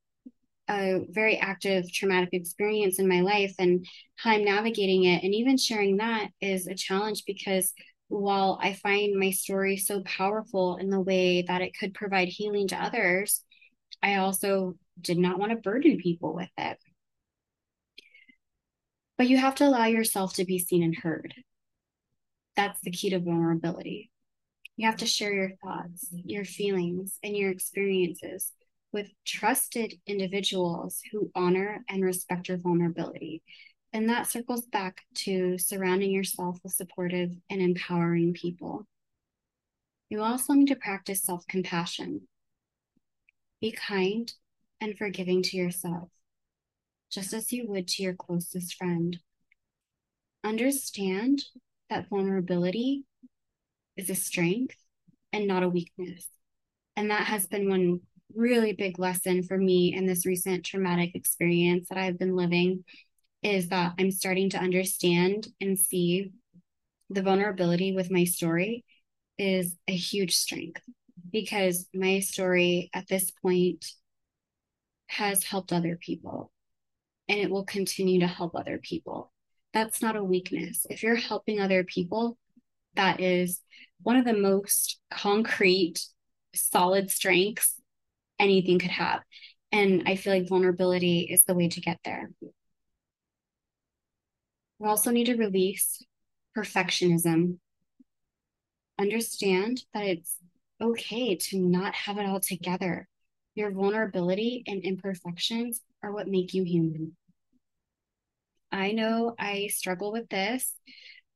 a 0.70 1.02
very 1.10 1.38
active 1.38 1.92
traumatic 1.92 2.30
experience 2.32 2.98
in 2.98 3.08
my 3.08 3.22
life 3.22 3.54
and 3.60 3.86
how 4.16 4.32
I'm 4.32 4.46
navigating 4.46 5.04
it. 5.04 5.24
And 5.24 5.34
even 5.36 5.58
sharing 5.58 5.98
that 5.98 6.30
is 6.40 6.68
a 6.68 6.76
challenge 6.76 7.24
because 7.26 7.74
while 8.08 8.60
I 8.62 8.74
find 8.74 9.18
my 9.18 9.32
story 9.32 9.78
so 9.78 10.02
powerful 10.04 10.78
in 10.78 10.90
the 10.90 11.00
way 11.00 11.44
that 11.44 11.62
it 11.62 11.78
could 11.78 11.94
provide 11.94 12.28
healing 12.28 12.68
to 12.70 12.82
others, 12.82 13.44
I 14.02 14.16
also 14.16 14.76
did 15.00 15.18
not 15.18 15.40
want 15.40 15.52
to 15.52 15.58
burden 15.58 15.98
people 15.98 16.34
with 16.34 16.50
it. 16.58 16.78
But 19.22 19.30
you 19.30 19.38
have 19.38 19.54
to 19.58 19.68
allow 19.68 19.86
yourself 19.86 20.34
to 20.34 20.46
be 20.46 20.58
seen 20.58 20.82
and 20.82 20.96
heard. 20.96 21.36
That's 22.56 22.80
the 22.82 22.90
key 22.90 23.12
to 23.12 23.20
vulnerability. 23.20 24.10
You 24.78 24.88
have 24.88 24.98
to 24.98 25.06
share 25.06 25.32
your 25.32 25.52
thoughts, 25.64 26.08
your 26.12 26.44
feelings, 26.44 27.20
and 27.22 27.38
your 27.38 27.52
experiences 27.52 28.52
with 28.92 29.12
trusted 29.24 29.94
individuals 30.08 31.02
who 31.12 31.30
honor 31.36 31.86
and 31.88 32.04
respect 32.04 32.50
your 32.50 32.58
vulnerability. 32.58 33.44
And 33.94 34.10
that 34.10 34.26
circles 34.26 34.66
back 34.66 35.04
to 35.18 35.60
surrounding 35.60 36.10
yourself 36.10 36.58
with 36.64 36.74
supportive 36.74 37.30
and 37.48 37.62
empowering 37.62 38.34
people. 38.34 38.88
You 40.10 40.24
also 40.24 40.54
need 40.54 40.70
to 40.70 40.76
practice 40.76 41.22
self 41.22 41.46
compassion. 41.46 42.28
Be 43.62 43.72
kind 43.72 44.34
and 44.80 44.98
forgiving 44.98 45.44
to 45.44 45.58
yourself 45.58 46.10
just 47.12 47.34
as 47.34 47.52
you 47.52 47.68
would 47.68 47.88
to 47.90 48.04
your 48.04 48.14
closest 48.14 48.76
friend. 48.76 49.20
Understand 50.44 51.44
that 51.90 52.10
vulnerability 52.10 53.04
is 53.98 54.10
a 54.10 54.16
strength 54.16 54.78
and 55.34 55.48
not 55.48 55.64
a 55.64 55.70
weakness. 55.70 56.28
And 56.96 57.12
that 57.12 57.26
has 57.26 57.48
been 57.48 57.70
one 57.70 58.00
really 58.34 58.74
big 58.74 58.98
lesson 58.98 59.44
for 59.44 59.58
me 59.58 59.94
in 59.94 60.06
this 60.06 60.26
recent 60.26 60.66
traumatic 60.66 61.16
experience 61.16 61.90
that 61.90 61.98
I've 61.98 62.18
been 62.18 62.36
living 62.36 62.86
is 63.44 63.70
that 63.70 63.94
I'm 64.00 64.12
starting 64.12 64.50
to 64.52 64.60
understand 64.60 65.48
and 65.60 65.78
see 65.78 66.32
the 67.10 67.22
vulnerability 67.22 67.94
with 67.94 68.12
my 68.12 68.24
story 68.24 68.86
is 69.38 69.76
a 69.88 69.96
huge 69.96 70.36
strength 70.36 70.82
because 71.32 71.88
my 71.94 72.20
story 72.20 72.90
at 72.94 73.08
this 73.08 73.32
point 73.32 73.86
has 75.08 75.44
helped 75.44 75.74
other 75.74 75.98
people 76.00 76.52
and 77.32 77.40
it 77.40 77.50
will 77.50 77.64
continue 77.64 78.20
to 78.20 78.28
help 78.28 78.56
other 78.56 78.78
people. 78.78 79.32
That's 79.74 80.02
not 80.02 80.18
a 80.18 80.24
weakness. 80.24 80.86
If 80.90 81.02
you're 81.02 81.16
helping 81.16 81.62
other 81.62 81.86
people, 81.86 82.38
that 82.96 83.22
is 83.22 83.62
one 84.02 84.18
of 84.18 84.26
the 84.26 84.34
most 84.34 85.00
concrete, 85.10 86.06
solid 86.54 87.10
strengths 87.10 87.80
anything 88.38 88.80
could 88.80 88.92
have. 88.92 89.22
And 89.72 90.04
I 90.08 90.18
feel 90.18 90.34
like 90.34 90.50
vulnerability 90.50 91.22
is 91.22 91.46
the 91.46 91.54
way 91.54 91.70
to 91.70 91.80
get 91.80 92.00
there. 92.04 92.32
We 94.80 94.90
also 94.90 95.12
need 95.12 95.28
to 95.28 95.38
release 95.38 96.04
perfectionism. 96.58 97.60
Understand 99.00 99.84
that 99.94 100.04
it's 100.04 100.36
okay 100.82 101.38
to 101.38 101.60
not 101.60 101.96
have 101.96 102.18
it 102.18 102.26
all 102.26 102.42
together. 102.42 103.08
Your 103.56 103.72
vulnerability 103.72 104.64
and 104.68 104.84
imperfections 104.84 105.80
are 106.04 106.12
what 106.12 106.28
make 106.28 106.54
you 106.54 106.64
human. 106.64 107.16
I 108.72 108.92
know 108.92 109.36
I 109.38 109.68
struggle 109.68 110.12
with 110.12 110.30
this. 110.30 110.74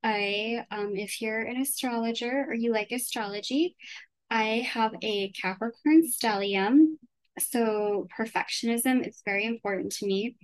I, 0.04 0.66
um, 0.72 0.96
if 0.96 1.22
you're 1.22 1.42
an 1.42 1.58
astrologer 1.58 2.46
or 2.48 2.54
you 2.54 2.72
like 2.72 2.92
astrology, 2.92 3.76
I 4.30 4.68
have 4.72 4.94
a 5.02 5.32
Capricorn 5.32 6.04
stellium. 6.08 6.98
So 7.40 8.08
perfectionism 8.18 9.08
is 9.08 9.22
very 9.26 9.46
important 9.46 9.92
to 9.94 10.06
me. 10.06 10.38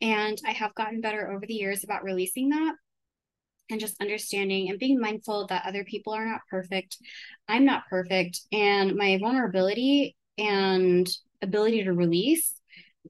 And 0.00 0.38
I 0.46 0.52
have 0.52 0.74
gotten 0.74 1.00
better 1.00 1.30
over 1.30 1.44
the 1.46 1.54
years 1.54 1.84
about 1.84 2.04
releasing 2.04 2.50
that 2.50 2.74
and 3.70 3.80
just 3.80 4.00
understanding 4.00 4.70
and 4.70 4.78
being 4.78 5.00
mindful 5.00 5.46
that 5.46 5.66
other 5.66 5.84
people 5.84 6.12
are 6.12 6.24
not 6.24 6.40
perfect. 6.50 6.96
I'm 7.48 7.64
not 7.64 7.86
perfect. 7.88 8.40
And 8.52 8.94
my 8.94 9.18
vulnerability 9.18 10.16
and 10.38 11.08
ability 11.42 11.84
to 11.84 11.92
release 11.92 12.54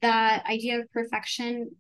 that 0.01 0.47
idea 0.47 0.81
of 0.81 0.91
perfection 0.93 1.71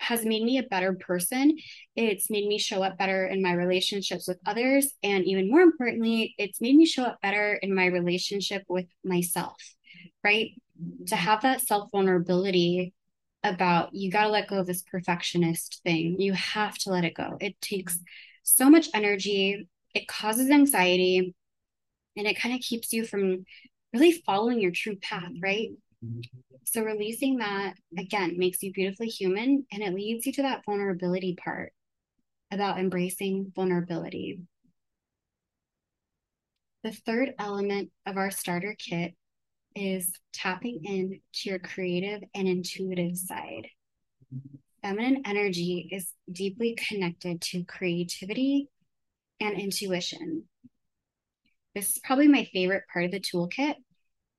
has 0.00 0.24
made 0.24 0.42
me 0.42 0.58
a 0.58 0.62
better 0.62 0.94
person. 0.94 1.58
It's 1.94 2.30
made 2.30 2.46
me 2.48 2.58
show 2.58 2.82
up 2.82 2.96
better 2.96 3.26
in 3.26 3.42
my 3.42 3.52
relationships 3.52 4.26
with 4.26 4.38
others. 4.46 4.94
And 5.02 5.24
even 5.26 5.50
more 5.50 5.60
importantly, 5.60 6.34
it's 6.38 6.60
made 6.60 6.74
me 6.74 6.86
show 6.86 7.04
up 7.04 7.20
better 7.20 7.54
in 7.54 7.74
my 7.74 7.86
relationship 7.86 8.64
with 8.68 8.86
myself, 9.04 9.56
right? 10.24 10.52
To 10.78 11.14
mm-hmm. 11.14 11.14
have 11.14 11.42
that 11.42 11.60
self 11.60 11.90
vulnerability 11.92 12.94
about 13.44 13.94
you 13.94 14.10
got 14.10 14.24
to 14.24 14.30
let 14.30 14.48
go 14.48 14.58
of 14.58 14.66
this 14.66 14.82
perfectionist 14.82 15.80
thing. 15.84 16.18
You 16.18 16.32
have 16.32 16.76
to 16.78 16.90
let 16.90 17.04
it 17.04 17.14
go. 17.14 17.36
It 17.40 17.60
takes 17.60 17.94
mm-hmm. 17.96 18.04
so 18.42 18.70
much 18.70 18.88
energy, 18.94 19.68
it 19.94 20.08
causes 20.08 20.50
anxiety, 20.50 21.34
and 22.16 22.26
it 22.26 22.38
kind 22.38 22.54
of 22.54 22.62
keeps 22.62 22.92
you 22.92 23.04
from 23.04 23.44
really 23.92 24.12
following 24.12 24.60
your 24.60 24.72
true 24.72 24.96
path, 24.96 25.30
right? 25.42 25.68
Mm-hmm. 25.68 25.89
So 26.64 26.82
releasing 26.82 27.38
that 27.38 27.74
again 27.98 28.38
makes 28.38 28.62
you 28.62 28.72
beautifully 28.72 29.08
human 29.08 29.66
and 29.72 29.82
it 29.82 29.94
leads 29.94 30.26
you 30.26 30.32
to 30.34 30.42
that 30.42 30.64
vulnerability 30.64 31.36
part 31.36 31.72
about 32.50 32.78
embracing 32.78 33.52
vulnerability. 33.54 34.40
The 36.82 36.92
third 36.92 37.34
element 37.38 37.90
of 38.06 38.16
our 38.16 38.30
starter 38.30 38.74
kit 38.78 39.14
is 39.74 40.12
tapping 40.32 40.80
in 40.84 41.20
to 41.34 41.50
your 41.50 41.58
creative 41.58 42.22
and 42.34 42.48
intuitive 42.48 43.16
side. 43.16 43.68
Feminine 44.82 45.22
energy 45.26 45.88
is 45.92 46.12
deeply 46.30 46.76
connected 46.88 47.40
to 47.42 47.64
creativity 47.64 48.68
and 49.40 49.58
intuition. 49.58 50.44
This 51.74 51.90
is 51.90 51.98
probably 51.98 52.28
my 52.28 52.44
favorite 52.44 52.84
part 52.92 53.04
of 53.04 53.10
the 53.10 53.20
toolkit 53.20 53.74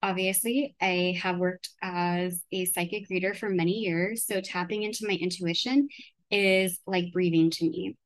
obviously, 0.01 0.75
I 0.81 1.17
have 1.21 1.37
worked 1.37 1.69
as 1.81 2.41
a 2.51 2.65
psychic 2.65 3.09
reader 3.09 3.33
for 3.33 3.49
many 3.49 3.79
years. 3.79 4.25
So 4.25 4.41
tapping 4.41 4.83
into 4.83 5.07
my 5.07 5.13
intuition 5.15 5.89
is 6.29 6.79
like 6.87 7.13
breathing 7.13 7.49
to 7.51 7.65
me. 7.69 7.97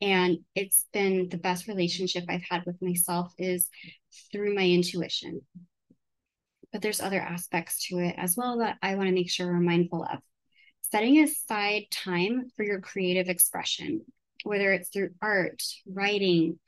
And 0.00 0.38
it's 0.54 0.84
been 0.92 1.28
the 1.30 1.38
best 1.38 1.66
relationship 1.68 2.24
I've 2.28 2.44
had 2.48 2.64
with 2.66 2.82
myself 2.82 3.32
is 3.38 3.68
through 4.32 4.54
my 4.54 4.64
intuition. 4.64 5.42
but 6.72 6.82
there's 6.82 7.00
other 7.00 7.20
aspects 7.20 7.86
to 7.86 7.98
it 8.00 8.14
as 8.18 8.36
well 8.36 8.58
that 8.58 8.76
I 8.82 8.96
want 8.96 9.08
to 9.08 9.14
make 9.14 9.30
sure 9.30 9.46
we're 9.46 9.60
mindful 9.60 10.02
of. 10.04 10.18
Setting 10.82 11.22
aside 11.22 11.84
time 11.90 12.50
for 12.56 12.64
your 12.64 12.80
creative 12.80 13.28
expression, 13.28 14.04
whether 14.42 14.72
it's 14.72 14.88
through 14.88 15.10
art, 15.22 15.62
writing, 15.86 16.58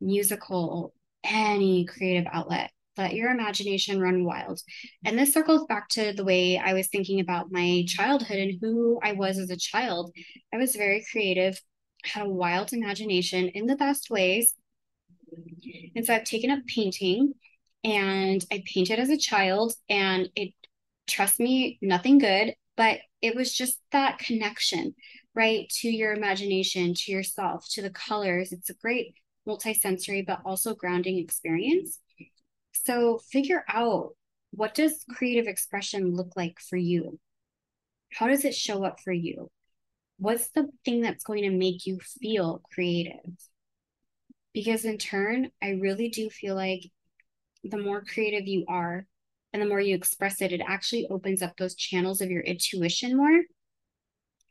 musical, 0.00 0.94
any 1.24 1.84
creative 1.84 2.26
outlet. 2.32 2.70
Let 2.96 3.14
your 3.14 3.30
imagination 3.30 4.00
run 4.00 4.24
wild. 4.24 4.60
And 5.04 5.18
this 5.18 5.32
circles 5.32 5.64
back 5.66 5.88
to 5.90 6.12
the 6.12 6.24
way 6.24 6.58
I 6.58 6.74
was 6.74 6.88
thinking 6.88 7.20
about 7.20 7.52
my 7.52 7.84
childhood 7.86 8.38
and 8.38 8.58
who 8.60 8.98
I 9.02 9.12
was 9.12 9.38
as 9.38 9.50
a 9.50 9.56
child. 9.56 10.12
I 10.52 10.56
was 10.56 10.76
very 10.76 11.04
creative, 11.10 11.60
had 12.04 12.26
a 12.26 12.30
wild 12.30 12.72
imagination 12.72 13.48
in 13.48 13.66
the 13.66 13.76
best 13.76 14.10
ways. 14.10 14.54
And 15.94 16.04
so 16.04 16.14
I've 16.14 16.24
taken 16.24 16.50
up 16.50 16.60
painting 16.66 17.34
and 17.84 18.44
I 18.52 18.62
painted 18.66 18.98
as 18.98 19.08
a 19.08 19.16
child 19.16 19.74
and 19.88 20.28
it 20.34 20.52
trust 21.06 21.40
me, 21.40 21.78
nothing 21.82 22.18
good, 22.18 22.54
but 22.76 22.98
it 23.20 23.34
was 23.34 23.54
just 23.54 23.78
that 23.92 24.18
connection, 24.18 24.94
right? 25.34 25.68
To 25.80 25.88
your 25.88 26.12
imagination, 26.12 26.94
to 26.94 27.12
yourself, 27.12 27.66
to 27.72 27.82
the 27.82 27.90
colors. 27.90 28.52
It's 28.52 28.70
a 28.70 28.74
great 28.74 29.14
multisensory, 29.46 30.24
but 30.26 30.40
also 30.44 30.74
grounding 30.74 31.18
experience. 31.18 31.98
So 32.72 33.18
figure 33.18 33.64
out 33.68 34.10
what 34.52 34.74
does 34.74 35.04
creative 35.08 35.46
expression 35.46 36.14
look 36.14 36.32
like 36.36 36.58
for 36.60 36.76
you? 36.76 37.18
How 38.12 38.26
does 38.26 38.44
it 38.44 38.54
show 38.54 38.84
up 38.84 39.00
for 39.00 39.12
you? 39.12 39.50
What's 40.18 40.48
the 40.50 40.68
thing 40.84 41.00
that's 41.00 41.24
going 41.24 41.42
to 41.44 41.50
make 41.50 41.86
you 41.86 41.98
feel 42.00 42.60
creative? 42.72 43.20
Because 44.52 44.84
in 44.84 44.98
turn, 44.98 45.50
I 45.62 45.70
really 45.70 46.08
do 46.08 46.28
feel 46.28 46.54
like 46.54 46.90
the 47.62 47.78
more 47.78 48.02
creative 48.02 48.48
you 48.48 48.64
are 48.68 49.06
and 49.52 49.62
the 49.62 49.66
more 49.66 49.80
you 49.80 49.94
express 49.94 50.40
it, 50.42 50.52
it 50.52 50.60
actually 50.66 51.06
opens 51.08 51.42
up 51.42 51.56
those 51.56 51.74
channels 51.74 52.20
of 52.20 52.30
your 52.30 52.42
intuition 52.42 53.16
more. 53.16 53.42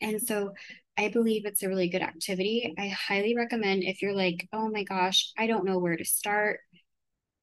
And 0.01 0.21
so 0.21 0.53
I 0.97 1.09
believe 1.09 1.45
it's 1.45 1.63
a 1.63 1.69
really 1.69 1.89
good 1.89 2.01
activity. 2.01 2.73
I 2.77 2.89
highly 2.89 3.35
recommend 3.35 3.83
if 3.83 4.01
you're 4.01 4.15
like, 4.15 4.47
oh 4.51 4.69
my 4.69 4.83
gosh, 4.83 5.31
I 5.37 5.47
don't 5.47 5.65
know 5.65 5.79
where 5.79 5.95
to 5.95 6.05
start. 6.05 6.61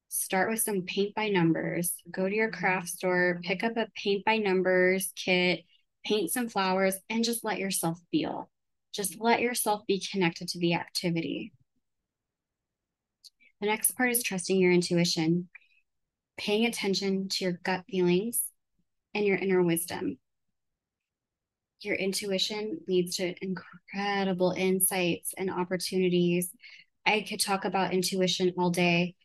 Start 0.09 0.49
with 0.49 0.61
some 0.61 0.83
paint 0.83 1.15
by 1.15 1.29
numbers. 1.29 1.93
Go 2.09 2.27
to 2.27 2.35
your 2.35 2.49
mm-hmm. 2.49 2.59
craft 2.59 2.89
store, 2.89 3.39
pick 3.43 3.63
up 3.63 3.77
a 3.77 3.87
paint 3.95 4.25
by 4.25 4.37
numbers 4.37 5.11
kit, 5.15 5.63
paint 6.05 6.31
some 6.31 6.49
flowers, 6.49 6.95
and 7.09 7.23
just 7.23 7.43
let 7.43 7.59
yourself 7.59 7.99
feel. 8.11 8.49
Just 8.93 9.19
let 9.19 9.41
yourself 9.41 9.83
be 9.87 10.03
connected 10.11 10.47
to 10.49 10.59
the 10.59 10.73
activity. 10.73 11.53
The 13.61 13.67
next 13.67 13.91
part 13.97 14.11
is 14.11 14.23
trusting 14.23 14.57
your 14.57 14.71
intuition, 14.71 15.49
paying 16.37 16.65
attention 16.65 17.27
to 17.29 17.43
your 17.43 17.59
gut 17.63 17.83
feelings 17.89 18.41
and 19.13 19.25
your 19.25 19.37
inner 19.37 19.63
wisdom 19.63 20.19
your 21.81 21.95
intuition 21.95 22.79
leads 22.87 23.17
to 23.17 23.35
incredible 23.41 24.51
insights 24.51 25.33
and 25.37 25.51
opportunities. 25.51 26.51
I 27.05 27.21
could 27.27 27.39
talk 27.39 27.65
about 27.65 27.93
intuition 27.93 28.53
all 28.57 28.69
day. 28.71 29.15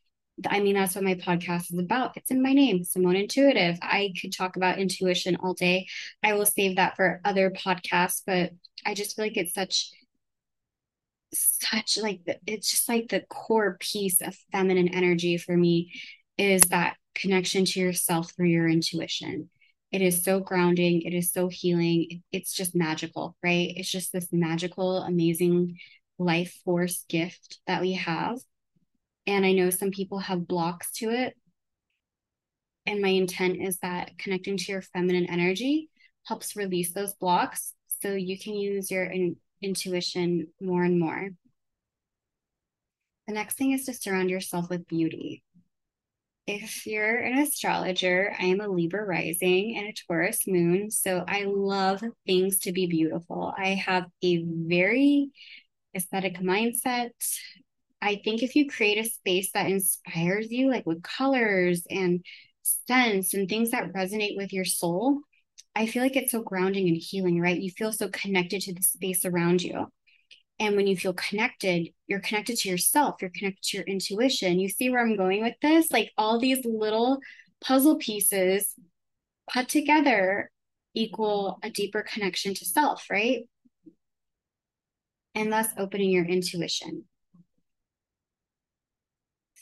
I 0.49 0.61
mean, 0.61 0.75
that's 0.75 0.95
what 0.95 1.05
my 1.05 1.15
podcast 1.15 1.73
is 1.73 1.79
about. 1.79 2.17
It's 2.17 2.31
in 2.31 2.43
my 2.43 2.53
name, 2.53 2.85
Simone 2.85 3.17
Intuitive. 3.17 3.79
I 3.83 4.13
could 4.21 4.33
talk 4.33 4.57
about 4.57 4.79
intuition 4.79 5.37
all 5.37 5.55
day. 5.55 5.87
I 6.23 6.35
will 6.35 6.47
save 6.47 6.77
that 6.77 6.97
for 6.97 7.21
other 7.25 7.51
podcasts, 7.51 8.23
but 8.27 8.53
I 8.85 8.95
just 8.95 9.17
feel 9.17 9.27
like 9.27 9.37
it's 9.37 9.55
such 9.55 9.91
such 11.35 11.97
like 11.97 12.21
it's 12.47 12.71
just 12.71 12.89
like 12.91 13.09
the 13.09 13.23
core 13.31 13.79
piece 13.81 14.21
of 14.21 14.37
feminine 14.53 14.89
energy 14.89 15.39
for 15.39 15.57
me 15.57 15.91
is 16.37 16.61
that 16.63 16.97
connection 17.15 17.65
to 17.65 17.81
yourself 17.81 18.33
through 18.35 18.49
your 18.49 18.69
intuition 18.69 19.49
it 19.93 20.01
is 20.01 20.25
so 20.25 20.41
grounding. 20.41 21.03
It 21.03 21.13
is 21.13 21.31
so 21.33 21.49
healing. 21.49 22.23
It's 22.33 22.55
just 22.55 22.75
magical, 22.75 23.37
right? 23.45 23.73
It's 23.77 23.91
just 23.91 24.11
this 24.11 24.29
magical, 24.33 25.03
amazing 25.03 25.79
life 26.19 26.59
force 26.65 27.05
gift 27.11 27.61
that 27.67 27.83
we 27.83 27.93
have. 27.93 28.39
And 29.27 29.47
I 29.47 29.53
know 29.53 29.71
some 29.71 29.91
people 29.91 30.19
have 30.19 30.47
blocks 30.47 30.93
to 30.97 31.11
it. 31.11 31.35
And 32.87 33.01
my 33.01 33.09
intent 33.09 33.61
is 33.61 33.79
that 33.79 34.19
connecting 34.19 34.57
to 34.57 34.73
your 34.73 34.83
feminine 34.83 35.27
energy 35.31 35.89
helps 36.27 36.57
release 36.57 36.93
those 36.93 37.15
blocks 37.15 37.75
so 38.01 38.13
you 38.13 38.39
can 38.39 38.55
use 38.55 38.91
your 38.91 39.05
in- 39.05 39.37
intuition 39.61 40.49
more 40.61 40.83
and 40.83 40.99
more. 40.99 41.31
The 43.29 43.35
next 43.35 43.55
thing 43.55 43.71
is 43.71 43.85
to 43.87 43.95
surround 43.95 44.31
yourself 44.31 44.69
with 44.69 44.89
beauty 44.89 45.45
if 46.47 46.87
you're 46.87 47.19
an 47.19 47.39
astrologer, 47.39 48.35
I 48.39 48.47
am 48.47 48.61
a 48.61 48.69
Libra 48.69 49.05
rising 49.05 49.77
and 49.77 49.87
a 49.87 49.93
Taurus 49.93 50.47
moon. 50.47 50.91
So 50.91 51.25
I 51.27 51.45
love 51.45 52.03
things 52.27 52.59
to 52.61 52.73
be 52.73 52.87
beautiful. 52.87 53.55
I 53.57 53.75
have 53.75 54.07
a 54.23 54.45
very 54.45 55.31
aesthetic 55.95 56.39
mindset. 56.39 57.11
I 58.03 58.21
think 58.25 58.43
if 58.43 58.57
you 58.57 58.69
create 58.69 58.99
a 58.99 59.09
space 59.09 59.53
that 59.53 59.71
inspires 59.71 60.51
you, 60.51 60.69
like 60.69 60.85
with 60.85 61.05
colors 61.05 61.85
and 61.89 62.25
scents 62.63 63.33
and 63.33 63.49
things 63.49 63.71
that 63.71 63.93
resonate 63.93 64.37
with 64.37 64.53
your 64.53 64.65
soul, 64.65 65.21
I 65.77 65.87
feel 65.87 66.03
like 66.03 66.17
it's 66.17 66.33
so 66.33 66.43
grounding 66.43 66.89
and 66.89 66.97
healing, 66.97 67.41
right? 67.41 67.59
You 67.59 67.71
feel 67.71 67.93
so 67.93 68.09
connected 68.09 68.61
to 68.63 68.75
the 68.75 68.83
space 68.83 69.25
around 69.25 69.63
you. 69.63 69.87
And 70.59 70.77
when 70.77 70.89
you 70.89 70.97
feel 70.97 71.15
connected, 71.15 71.91
you're 72.09 72.21
connected 72.21 72.57
to 72.59 72.69
yourself, 72.69 73.17
you're 73.21 73.31
connected 73.35 73.63
to 73.63 73.77
your 73.79 73.87
intuition. 73.87 74.59
You 74.59 74.69
see 74.69 74.91
where 74.91 75.01
I'm 75.01 75.17
going 75.17 75.43
with 75.43 75.55
this? 75.63 75.91
Like 75.93 76.11
all 76.19 76.39
these 76.41 76.65
little 76.65 77.21
puzzle 77.65 77.97
pieces 77.97 78.75
put 79.53 79.69
together 79.69 80.51
equal 80.95 81.59
a 81.63 81.71
deeper 81.71 82.03
connection 82.03 82.55
to 82.55 82.65
self, 82.65 83.07
right? 83.11 83.43
And 85.35 85.53
thus 85.53 85.69
opening 85.79 86.11
your 86.11 86.27
intuition. 86.27 87.05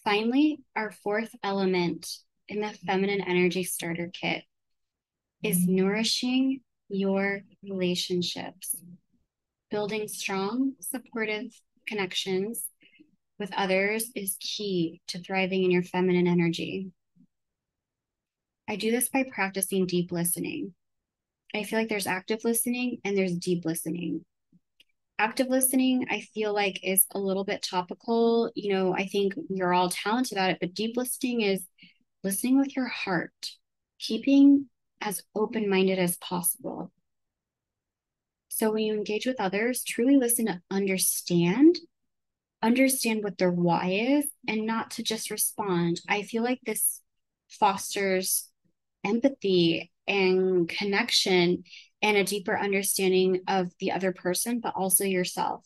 Finally, 0.05 0.59
our 0.77 0.91
fourth 0.91 1.35
element 1.43 2.09
in 2.49 2.61
the 2.61 2.73
feminine 2.87 3.21
energy 3.21 3.65
starter 3.65 4.11
kit 4.13 4.45
is 5.43 5.59
mm-hmm. 5.59 5.77
nourishing 5.77 6.61
your 6.89 7.41
relationships 7.63 8.75
building 9.71 10.09
strong, 10.09 10.75
supportive 10.81 11.53
connections 11.87 12.65
with 13.39 13.53
others 13.57 14.11
is 14.15 14.37
key 14.41 15.01
to 15.09 15.19
thriving 15.19 15.65
in 15.65 15.71
your 15.71 15.83
feminine 15.83 16.27
energy. 16.27 16.91
I 18.69 18.77
do 18.77 18.91
this 18.91 19.09
by 19.09 19.25
practicing 19.33 19.87
deep 19.87 20.13
listening. 20.13 20.75
I 21.55 21.65
feel 21.65 21.79
like 21.79 21.89
there's 21.89 22.07
active 22.07 22.45
listening 22.45 22.99
and 23.05 23.17
there's 23.17 23.37
deep 23.37 23.65
listening. 23.65 24.25
Active 25.21 25.49
listening, 25.51 26.07
I 26.11 26.23
feel 26.33 26.55
like, 26.55 26.81
is 26.83 27.05
a 27.11 27.19
little 27.19 27.45
bit 27.45 27.61
topical. 27.61 28.51
You 28.55 28.73
know, 28.73 28.95
I 28.95 29.05
think 29.05 29.35
you're 29.51 29.75
all 29.75 29.91
talented 29.91 30.39
at 30.39 30.53
it, 30.53 30.59
but 30.63 30.73
deep 30.73 30.97
listening 30.97 31.43
is 31.43 31.63
listening 32.25 32.59
with 32.59 32.75
your 32.75 32.87
heart, 32.87 33.35
keeping 33.99 34.71
as 35.03 35.23
open 35.35 35.69
minded 35.69 35.99
as 35.99 36.17
possible. 36.17 36.91
So 38.49 38.73
when 38.73 38.85
you 38.85 38.95
engage 38.95 39.27
with 39.27 39.39
others, 39.39 39.85
truly 39.85 40.17
listen 40.17 40.47
to 40.47 40.63
understand, 40.71 41.79
understand 42.63 43.23
what 43.23 43.37
their 43.37 43.53
why 43.53 43.91
is, 43.91 44.27
and 44.49 44.65
not 44.65 44.93
to 44.93 45.03
just 45.03 45.31
respond. 45.31 46.01
I 46.09 46.23
feel 46.23 46.43
like 46.43 46.61
this 46.65 47.03
fosters 47.51 48.49
empathy 49.05 49.93
and 50.09 50.67
connection 50.67 51.65
and 52.03 52.17
a 52.17 52.25
deeper 52.25 52.59
understanding 52.59 53.41
of 53.47 53.71
the 53.79 53.93
other 53.93 54.13
person, 54.13 54.61
but 54.61 54.75
also 54.75 55.05
yourself. 55.05 55.65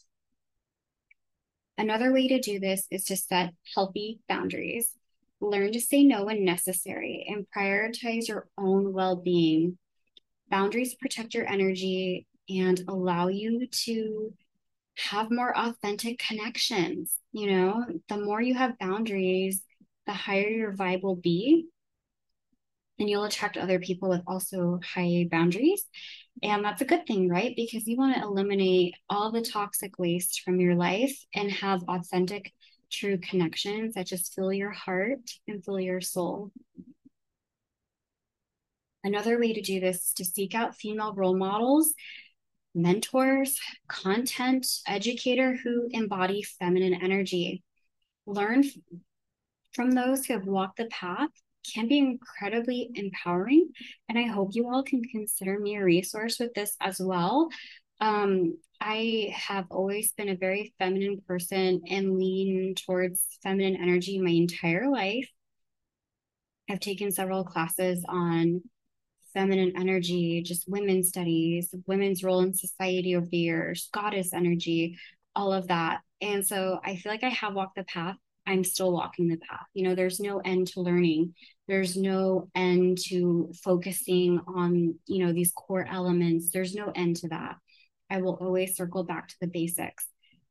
Another 1.76 2.12
way 2.12 2.28
to 2.28 2.40
do 2.40 2.60
this 2.60 2.86
is 2.90 3.04
to 3.06 3.16
set 3.16 3.52
healthy 3.74 4.20
boundaries. 4.28 4.90
Learn 5.40 5.72
to 5.72 5.80
say 5.80 6.04
no 6.04 6.24
when 6.24 6.44
necessary 6.44 7.26
and 7.28 7.46
prioritize 7.54 8.28
your 8.28 8.48
own 8.56 8.92
well 8.92 9.16
being. 9.16 9.78
Boundaries 10.50 10.94
protect 10.94 11.34
your 11.34 11.48
energy 11.48 12.26
and 12.48 12.82
allow 12.88 13.28
you 13.28 13.66
to 13.66 14.32
have 14.96 15.30
more 15.30 15.56
authentic 15.56 16.18
connections. 16.18 17.16
You 17.32 17.50
know, 17.50 17.84
the 18.08 18.18
more 18.18 18.40
you 18.40 18.54
have 18.54 18.78
boundaries, 18.78 19.62
the 20.06 20.12
higher 20.12 20.48
your 20.48 20.72
vibe 20.72 21.02
will 21.02 21.16
be. 21.16 21.66
And 22.98 23.10
you'll 23.10 23.24
attract 23.24 23.56
other 23.56 23.80
people 23.80 24.08
with 24.08 24.22
also 24.26 24.78
high 24.94 25.26
boundaries. 25.28 25.84
And 26.42 26.64
that's 26.64 26.82
a 26.82 26.86
good 26.86 27.06
thing, 27.06 27.28
right? 27.28 27.54
Because 27.56 27.86
you 27.86 27.96
want 27.96 28.16
to 28.16 28.22
eliminate 28.22 28.94
all 29.08 29.30
the 29.30 29.42
toxic 29.42 29.98
waste 29.98 30.42
from 30.42 30.60
your 30.60 30.74
life 30.74 31.16
and 31.34 31.50
have 31.50 31.84
authentic, 31.88 32.52
true 32.90 33.18
connections 33.18 33.94
that 33.94 34.06
just 34.06 34.34
fill 34.34 34.52
your 34.52 34.70
heart 34.70 35.20
and 35.48 35.64
fill 35.64 35.80
your 35.80 36.00
soul. 36.00 36.50
Another 39.02 39.38
way 39.38 39.52
to 39.52 39.60
do 39.60 39.80
this 39.80 39.96
is 39.96 40.12
to 40.14 40.24
seek 40.24 40.54
out 40.54 40.76
female 40.76 41.14
role 41.14 41.36
models 41.36 41.94
mentors, 42.74 43.58
content 43.88 44.66
educator 44.86 45.54
who 45.54 45.88
embody 45.92 46.42
feminine 46.42 46.94
energy. 46.94 47.62
Learn 48.26 48.64
from 49.72 49.92
those 49.92 50.26
who 50.26 50.34
have 50.34 50.46
walked 50.46 50.78
the 50.78 50.86
path 50.86 51.30
can 51.72 51.88
be 51.88 51.98
incredibly 51.98 52.90
empowering. 52.94 53.70
And 54.09 54.18
I 54.18 54.22
hope 54.22 54.50
you 54.53 54.68
all 54.68 54.83
can 54.83 55.03
consider 55.03 55.59
me 55.59 55.77
a 55.77 55.85
resource 55.85 56.38
with 56.38 56.55
this 56.55 56.77
as 56.81 57.00
well. 57.00 57.48
Um, 58.00 58.59
I 58.81 59.33
have 59.35 59.66
always 59.70 60.12
been 60.12 60.29
a 60.29 60.37
very 60.37 60.74
feminine 60.79 61.22
person 61.27 61.83
and 61.88 62.18
lean 62.18 62.74
towards 62.74 63.22
feminine 63.42 63.77
energy 63.77 64.18
my 64.18 64.31
entire 64.31 64.90
life. 64.90 65.29
I've 66.68 66.81
taken 66.81 67.12
several 67.12 67.44
classes 67.44 68.05
on 68.09 68.62
feminine 69.35 69.72
energy, 69.77 70.42
just 70.42 70.68
women's 70.68 71.09
studies, 71.09 71.74
women's 71.87 72.22
role 72.22 72.40
in 72.40 72.55
society 72.55 73.16
over 73.16 73.27
the 73.27 73.37
years, 73.37 73.88
goddess 73.92 74.33
energy, 74.33 74.98
all 75.35 75.53
of 75.53 75.68
that. 75.68 76.00
And 76.20 76.46
so 76.46 76.81
I 76.85 76.96
feel 76.96 77.12
like 77.12 77.24
I 77.24 77.31
have 77.31 77.55
walked 77.55 77.77
the 77.77 77.85
path. 77.85 78.16
I'm 78.46 78.64
still 78.64 78.92
walking 78.92 79.28
the 79.28 79.37
path. 79.37 79.66
You 79.72 79.85
know, 79.85 79.94
there's 79.94 80.20
no 80.20 80.38
end 80.38 80.68
to 80.68 80.80
learning. 80.80 81.35
There's 81.66 81.96
no 81.96 82.50
end 82.54 82.98
to 83.09 83.52
focusing 83.62 84.40
on, 84.46 84.98
you 85.07 85.24
know, 85.24 85.33
these 85.33 85.52
core 85.52 85.87
elements. 85.88 86.50
There's 86.50 86.74
no 86.74 86.92
end 86.94 87.16
to 87.16 87.28
that. 87.28 87.57
I 88.11 88.20
will 88.20 88.38
always 88.40 88.76
circle 88.76 89.04
back 89.04 89.28
to 89.28 89.35
the 89.40 89.46
basics. 89.46 90.07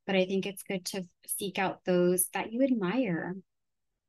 But 0.07 0.15
I 0.15 0.25
think 0.25 0.45
it's 0.45 0.63
good 0.63 0.85
to 0.85 1.03
seek 1.27 1.59
out 1.59 1.85
those 1.85 2.27
that 2.33 2.51
you 2.51 2.63
admire, 2.63 3.35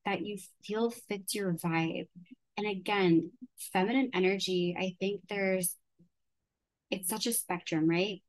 that 0.04 0.22
you 0.22 0.38
feel 0.64 0.90
fits 0.90 1.34
your 1.34 1.52
vibe. 1.52 2.08
And 2.56 2.66
again, 2.66 3.30
feminine 3.72 4.10
energy, 4.14 4.76
I 4.78 4.96
think 4.98 5.20
there's, 5.28 5.76
it's 6.90 7.08
such 7.08 7.26
a 7.26 7.32
spectrum, 7.32 7.88
right? 7.88 8.22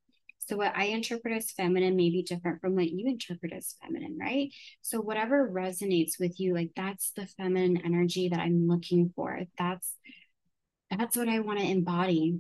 So, 0.47 0.58
what 0.58 0.73
I 0.75 0.86
interpret 0.86 1.36
as 1.36 1.51
feminine 1.51 1.95
may 1.95 2.10
be 2.10 2.23
different 2.23 2.62
from 2.62 2.75
what 2.75 2.89
you 2.89 3.08
interpret 3.08 3.51
as 3.53 3.75
feminine, 3.81 4.17
right? 4.19 4.51
So, 4.81 5.01
whatever 5.01 5.49
resonates 5.49 6.19
with 6.19 6.39
you, 6.39 6.53
like 6.53 6.71
that's 6.75 7.12
the 7.12 7.25
feminine 7.25 7.81
energy 7.84 8.29
that 8.29 8.39
I'm 8.39 8.67
looking 8.67 9.12
for. 9.15 9.41
That's 9.58 9.95
that's 10.91 11.17
what 11.17 11.29
I 11.29 11.39
want 11.39 11.60
to 11.60 11.65
embody. 11.65 12.39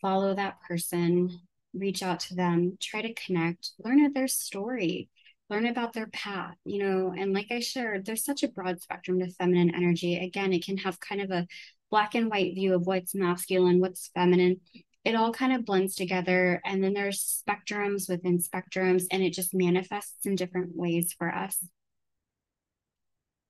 Follow 0.00 0.34
that 0.34 0.60
person, 0.62 1.40
reach 1.74 2.02
out 2.02 2.20
to 2.20 2.34
them, 2.34 2.76
try 2.80 3.02
to 3.02 3.14
connect, 3.14 3.72
learn 3.78 4.12
their 4.12 4.28
story, 4.28 5.08
learn 5.50 5.66
about 5.66 5.92
their 5.92 6.06
path, 6.08 6.56
you 6.64 6.78
know. 6.78 7.14
And 7.16 7.32
like 7.32 7.48
I 7.50 7.60
shared, 7.60 8.04
there's 8.04 8.24
such 8.24 8.42
a 8.42 8.48
broad 8.48 8.80
spectrum 8.80 9.20
to 9.20 9.30
feminine 9.30 9.74
energy. 9.74 10.16
Again, 10.18 10.52
it 10.52 10.64
can 10.64 10.76
have 10.78 11.00
kind 11.00 11.20
of 11.20 11.30
a 11.30 11.46
black 11.90 12.14
and 12.14 12.30
white 12.30 12.54
view 12.54 12.74
of 12.74 12.86
what's 12.86 13.14
masculine, 13.14 13.80
what's 13.80 14.10
feminine. 14.14 14.60
It 15.06 15.14
all 15.14 15.32
kind 15.32 15.52
of 15.52 15.64
blends 15.64 15.94
together. 15.94 16.60
And 16.64 16.82
then 16.82 16.92
there's 16.92 17.42
spectrums 17.48 18.08
within 18.08 18.40
spectrums, 18.40 19.04
and 19.12 19.22
it 19.22 19.32
just 19.32 19.54
manifests 19.54 20.26
in 20.26 20.34
different 20.34 20.74
ways 20.74 21.14
for 21.16 21.32
us. 21.32 21.64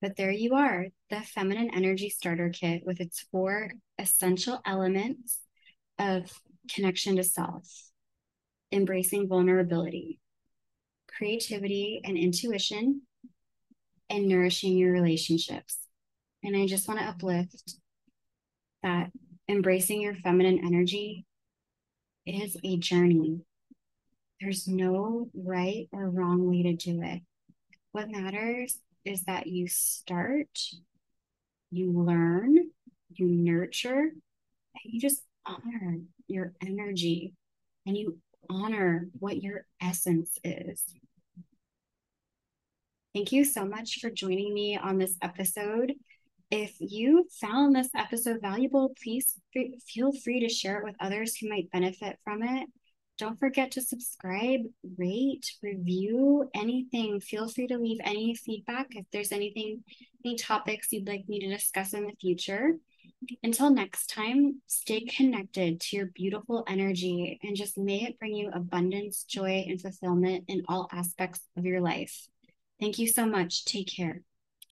But 0.02 0.16
there 0.16 0.30
you 0.30 0.54
are, 0.54 0.88
the 1.08 1.22
Feminine 1.22 1.70
Energy 1.74 2.10
Starter 2.10 2.50
Kit 2.50 2.82
with 2.84 3.00
its 3.00 3.20
four 3.32 3.72
essential 3.98 4.60
elements 4.66 5.38
of 5.98 6.30
connection 6.70 7.16
to 7.16 7.24
self, 7.24 7.66
embracing 8.70 9.26
vulnerability, 9.26 10.20
creativity 11.08 12.02
and 12.04 12.18
intuition, 12.18 13.00
and 14.10 14.28
nourishing 14.28 14.76
your 14.76 14.92
relationships. 14.92 15.78
And 16.44 16.54
I 16.54 16.66
just 16.66 16.86
want 16.86 17.00
to 17.00 17.06
uplift 17.06 17.76
that 18.82 19.10
embracing 19.48 20.02
your 20.02 20.14
feminine 20.14 20.60
energy 20.62 21.25
is 22.26 22.56
a 22.62 22.76
journey. 22.76 23.40
There's 24.40 24.68
no 24.68 25.30
right 25.34 25.88
or 25.92 26.10
wrong 26.10 26.48
way 26.48 26.64
to 26.64 26.74
do 26.74 27.00
it. 27.02 27.22
What 27.92 28.10
matters 28.10 28.78
is 29.04 29.22
that 29.24 29.46
you 29.46 29.68
start, 29.68 30.48
you 31.70 31.92
learn, 31.92 32.56
you 33.08 33.26
nurture, 33.26 34.00
and 34.00 34.82
you 34.84 35.00
just 35.00 35.22
honor 35.46 35.98
your 36.26 36.52
energy 36.60 37.32
and 37.86 37.96
you 37.96 38.18
honor 38.50 39.08
what 39.18 39.42
your 39.42 39.64
essence 39.80 40.38
is. 40.44 40.82
Thank 43.14 43.32
you 43.32 43.44
so 43.44 43.64
much 43.64 44.00
for 44.00 44.10
joining 44.10 44.52
me 44.52 44.76
on 44.76 44.98
this 44.98 45.16
episode. 45.22 45.94
If 46.50 46.76
you 46.78 47.26
found 47.40 47.74
this 47.74 47.88
episode 47.94 48.40
valuable, 48.40 48.94
please 49.02 49.34
feel 49.52 50.12
free 50.12 50.40
to 50.40 50.48
share 50.48 50.78
it 50.78 50.84
with 50.84 50.94
others 51.00 51.36
who 51.36 51.48
might 51.48 51.70
benefit 51.72 52.18
from 52.22 52.42
it. 52.42 52.68
Don't 53.18 53.38
forget 53.38 53.72
to 53.72 53.80
subscribe, 53.80 54.60
rate, 54.96 55.50
review 55.62 56.48
anything. 56.54 57.18
Feel 57.18 57.48
free 57.48 57.66
to 57.66 57.78
leave 57.78 57.98
any 58.04 58.34
feedback 58.34 58.88
if 58.90 59.06
there's 59.10 59.32
anything, 59.32 59.82
any 60.24 60.36
topics 60.36 60.92
you'd 60.92 61.08
like 61.08 61.28
me 61.28 61.40
to 61.40 61.48
discuss 61.48 61.94
in 61.94 62.04
the 62.04 62.12
future. 62.20 62.74
Until 63.42 63.70
next 63.70 64.10
time, 64.10 64.60
stay 64.66 65.00
connected 65.00 65.80
to 65.80 65.96
your 65.96 66.06
beautiful 66.06 66.62
energy 66.68 67.40
and 67.42 67.56
just 67.56 67.78
may 67.78 68.04
it 68.04 68.18
bring 68.18 68.34
you 68.34 68.50
abundance, 68.52 69.24
joy, 69.24 69.64
and 69.66 69.80
fulfillment 69.80 70.44
in 70.48 70.62
all 70.68 70.88
aspects 70.92 71.40
of 71.56 71.64
your 71.64 71.80
life. 71.80 72.28
Thank 72.78 72.98
you 72.98 73.08
so 73.08 73.24
much. 73.24 73.64
Take 73.64 73.88
care. 73.88 74.20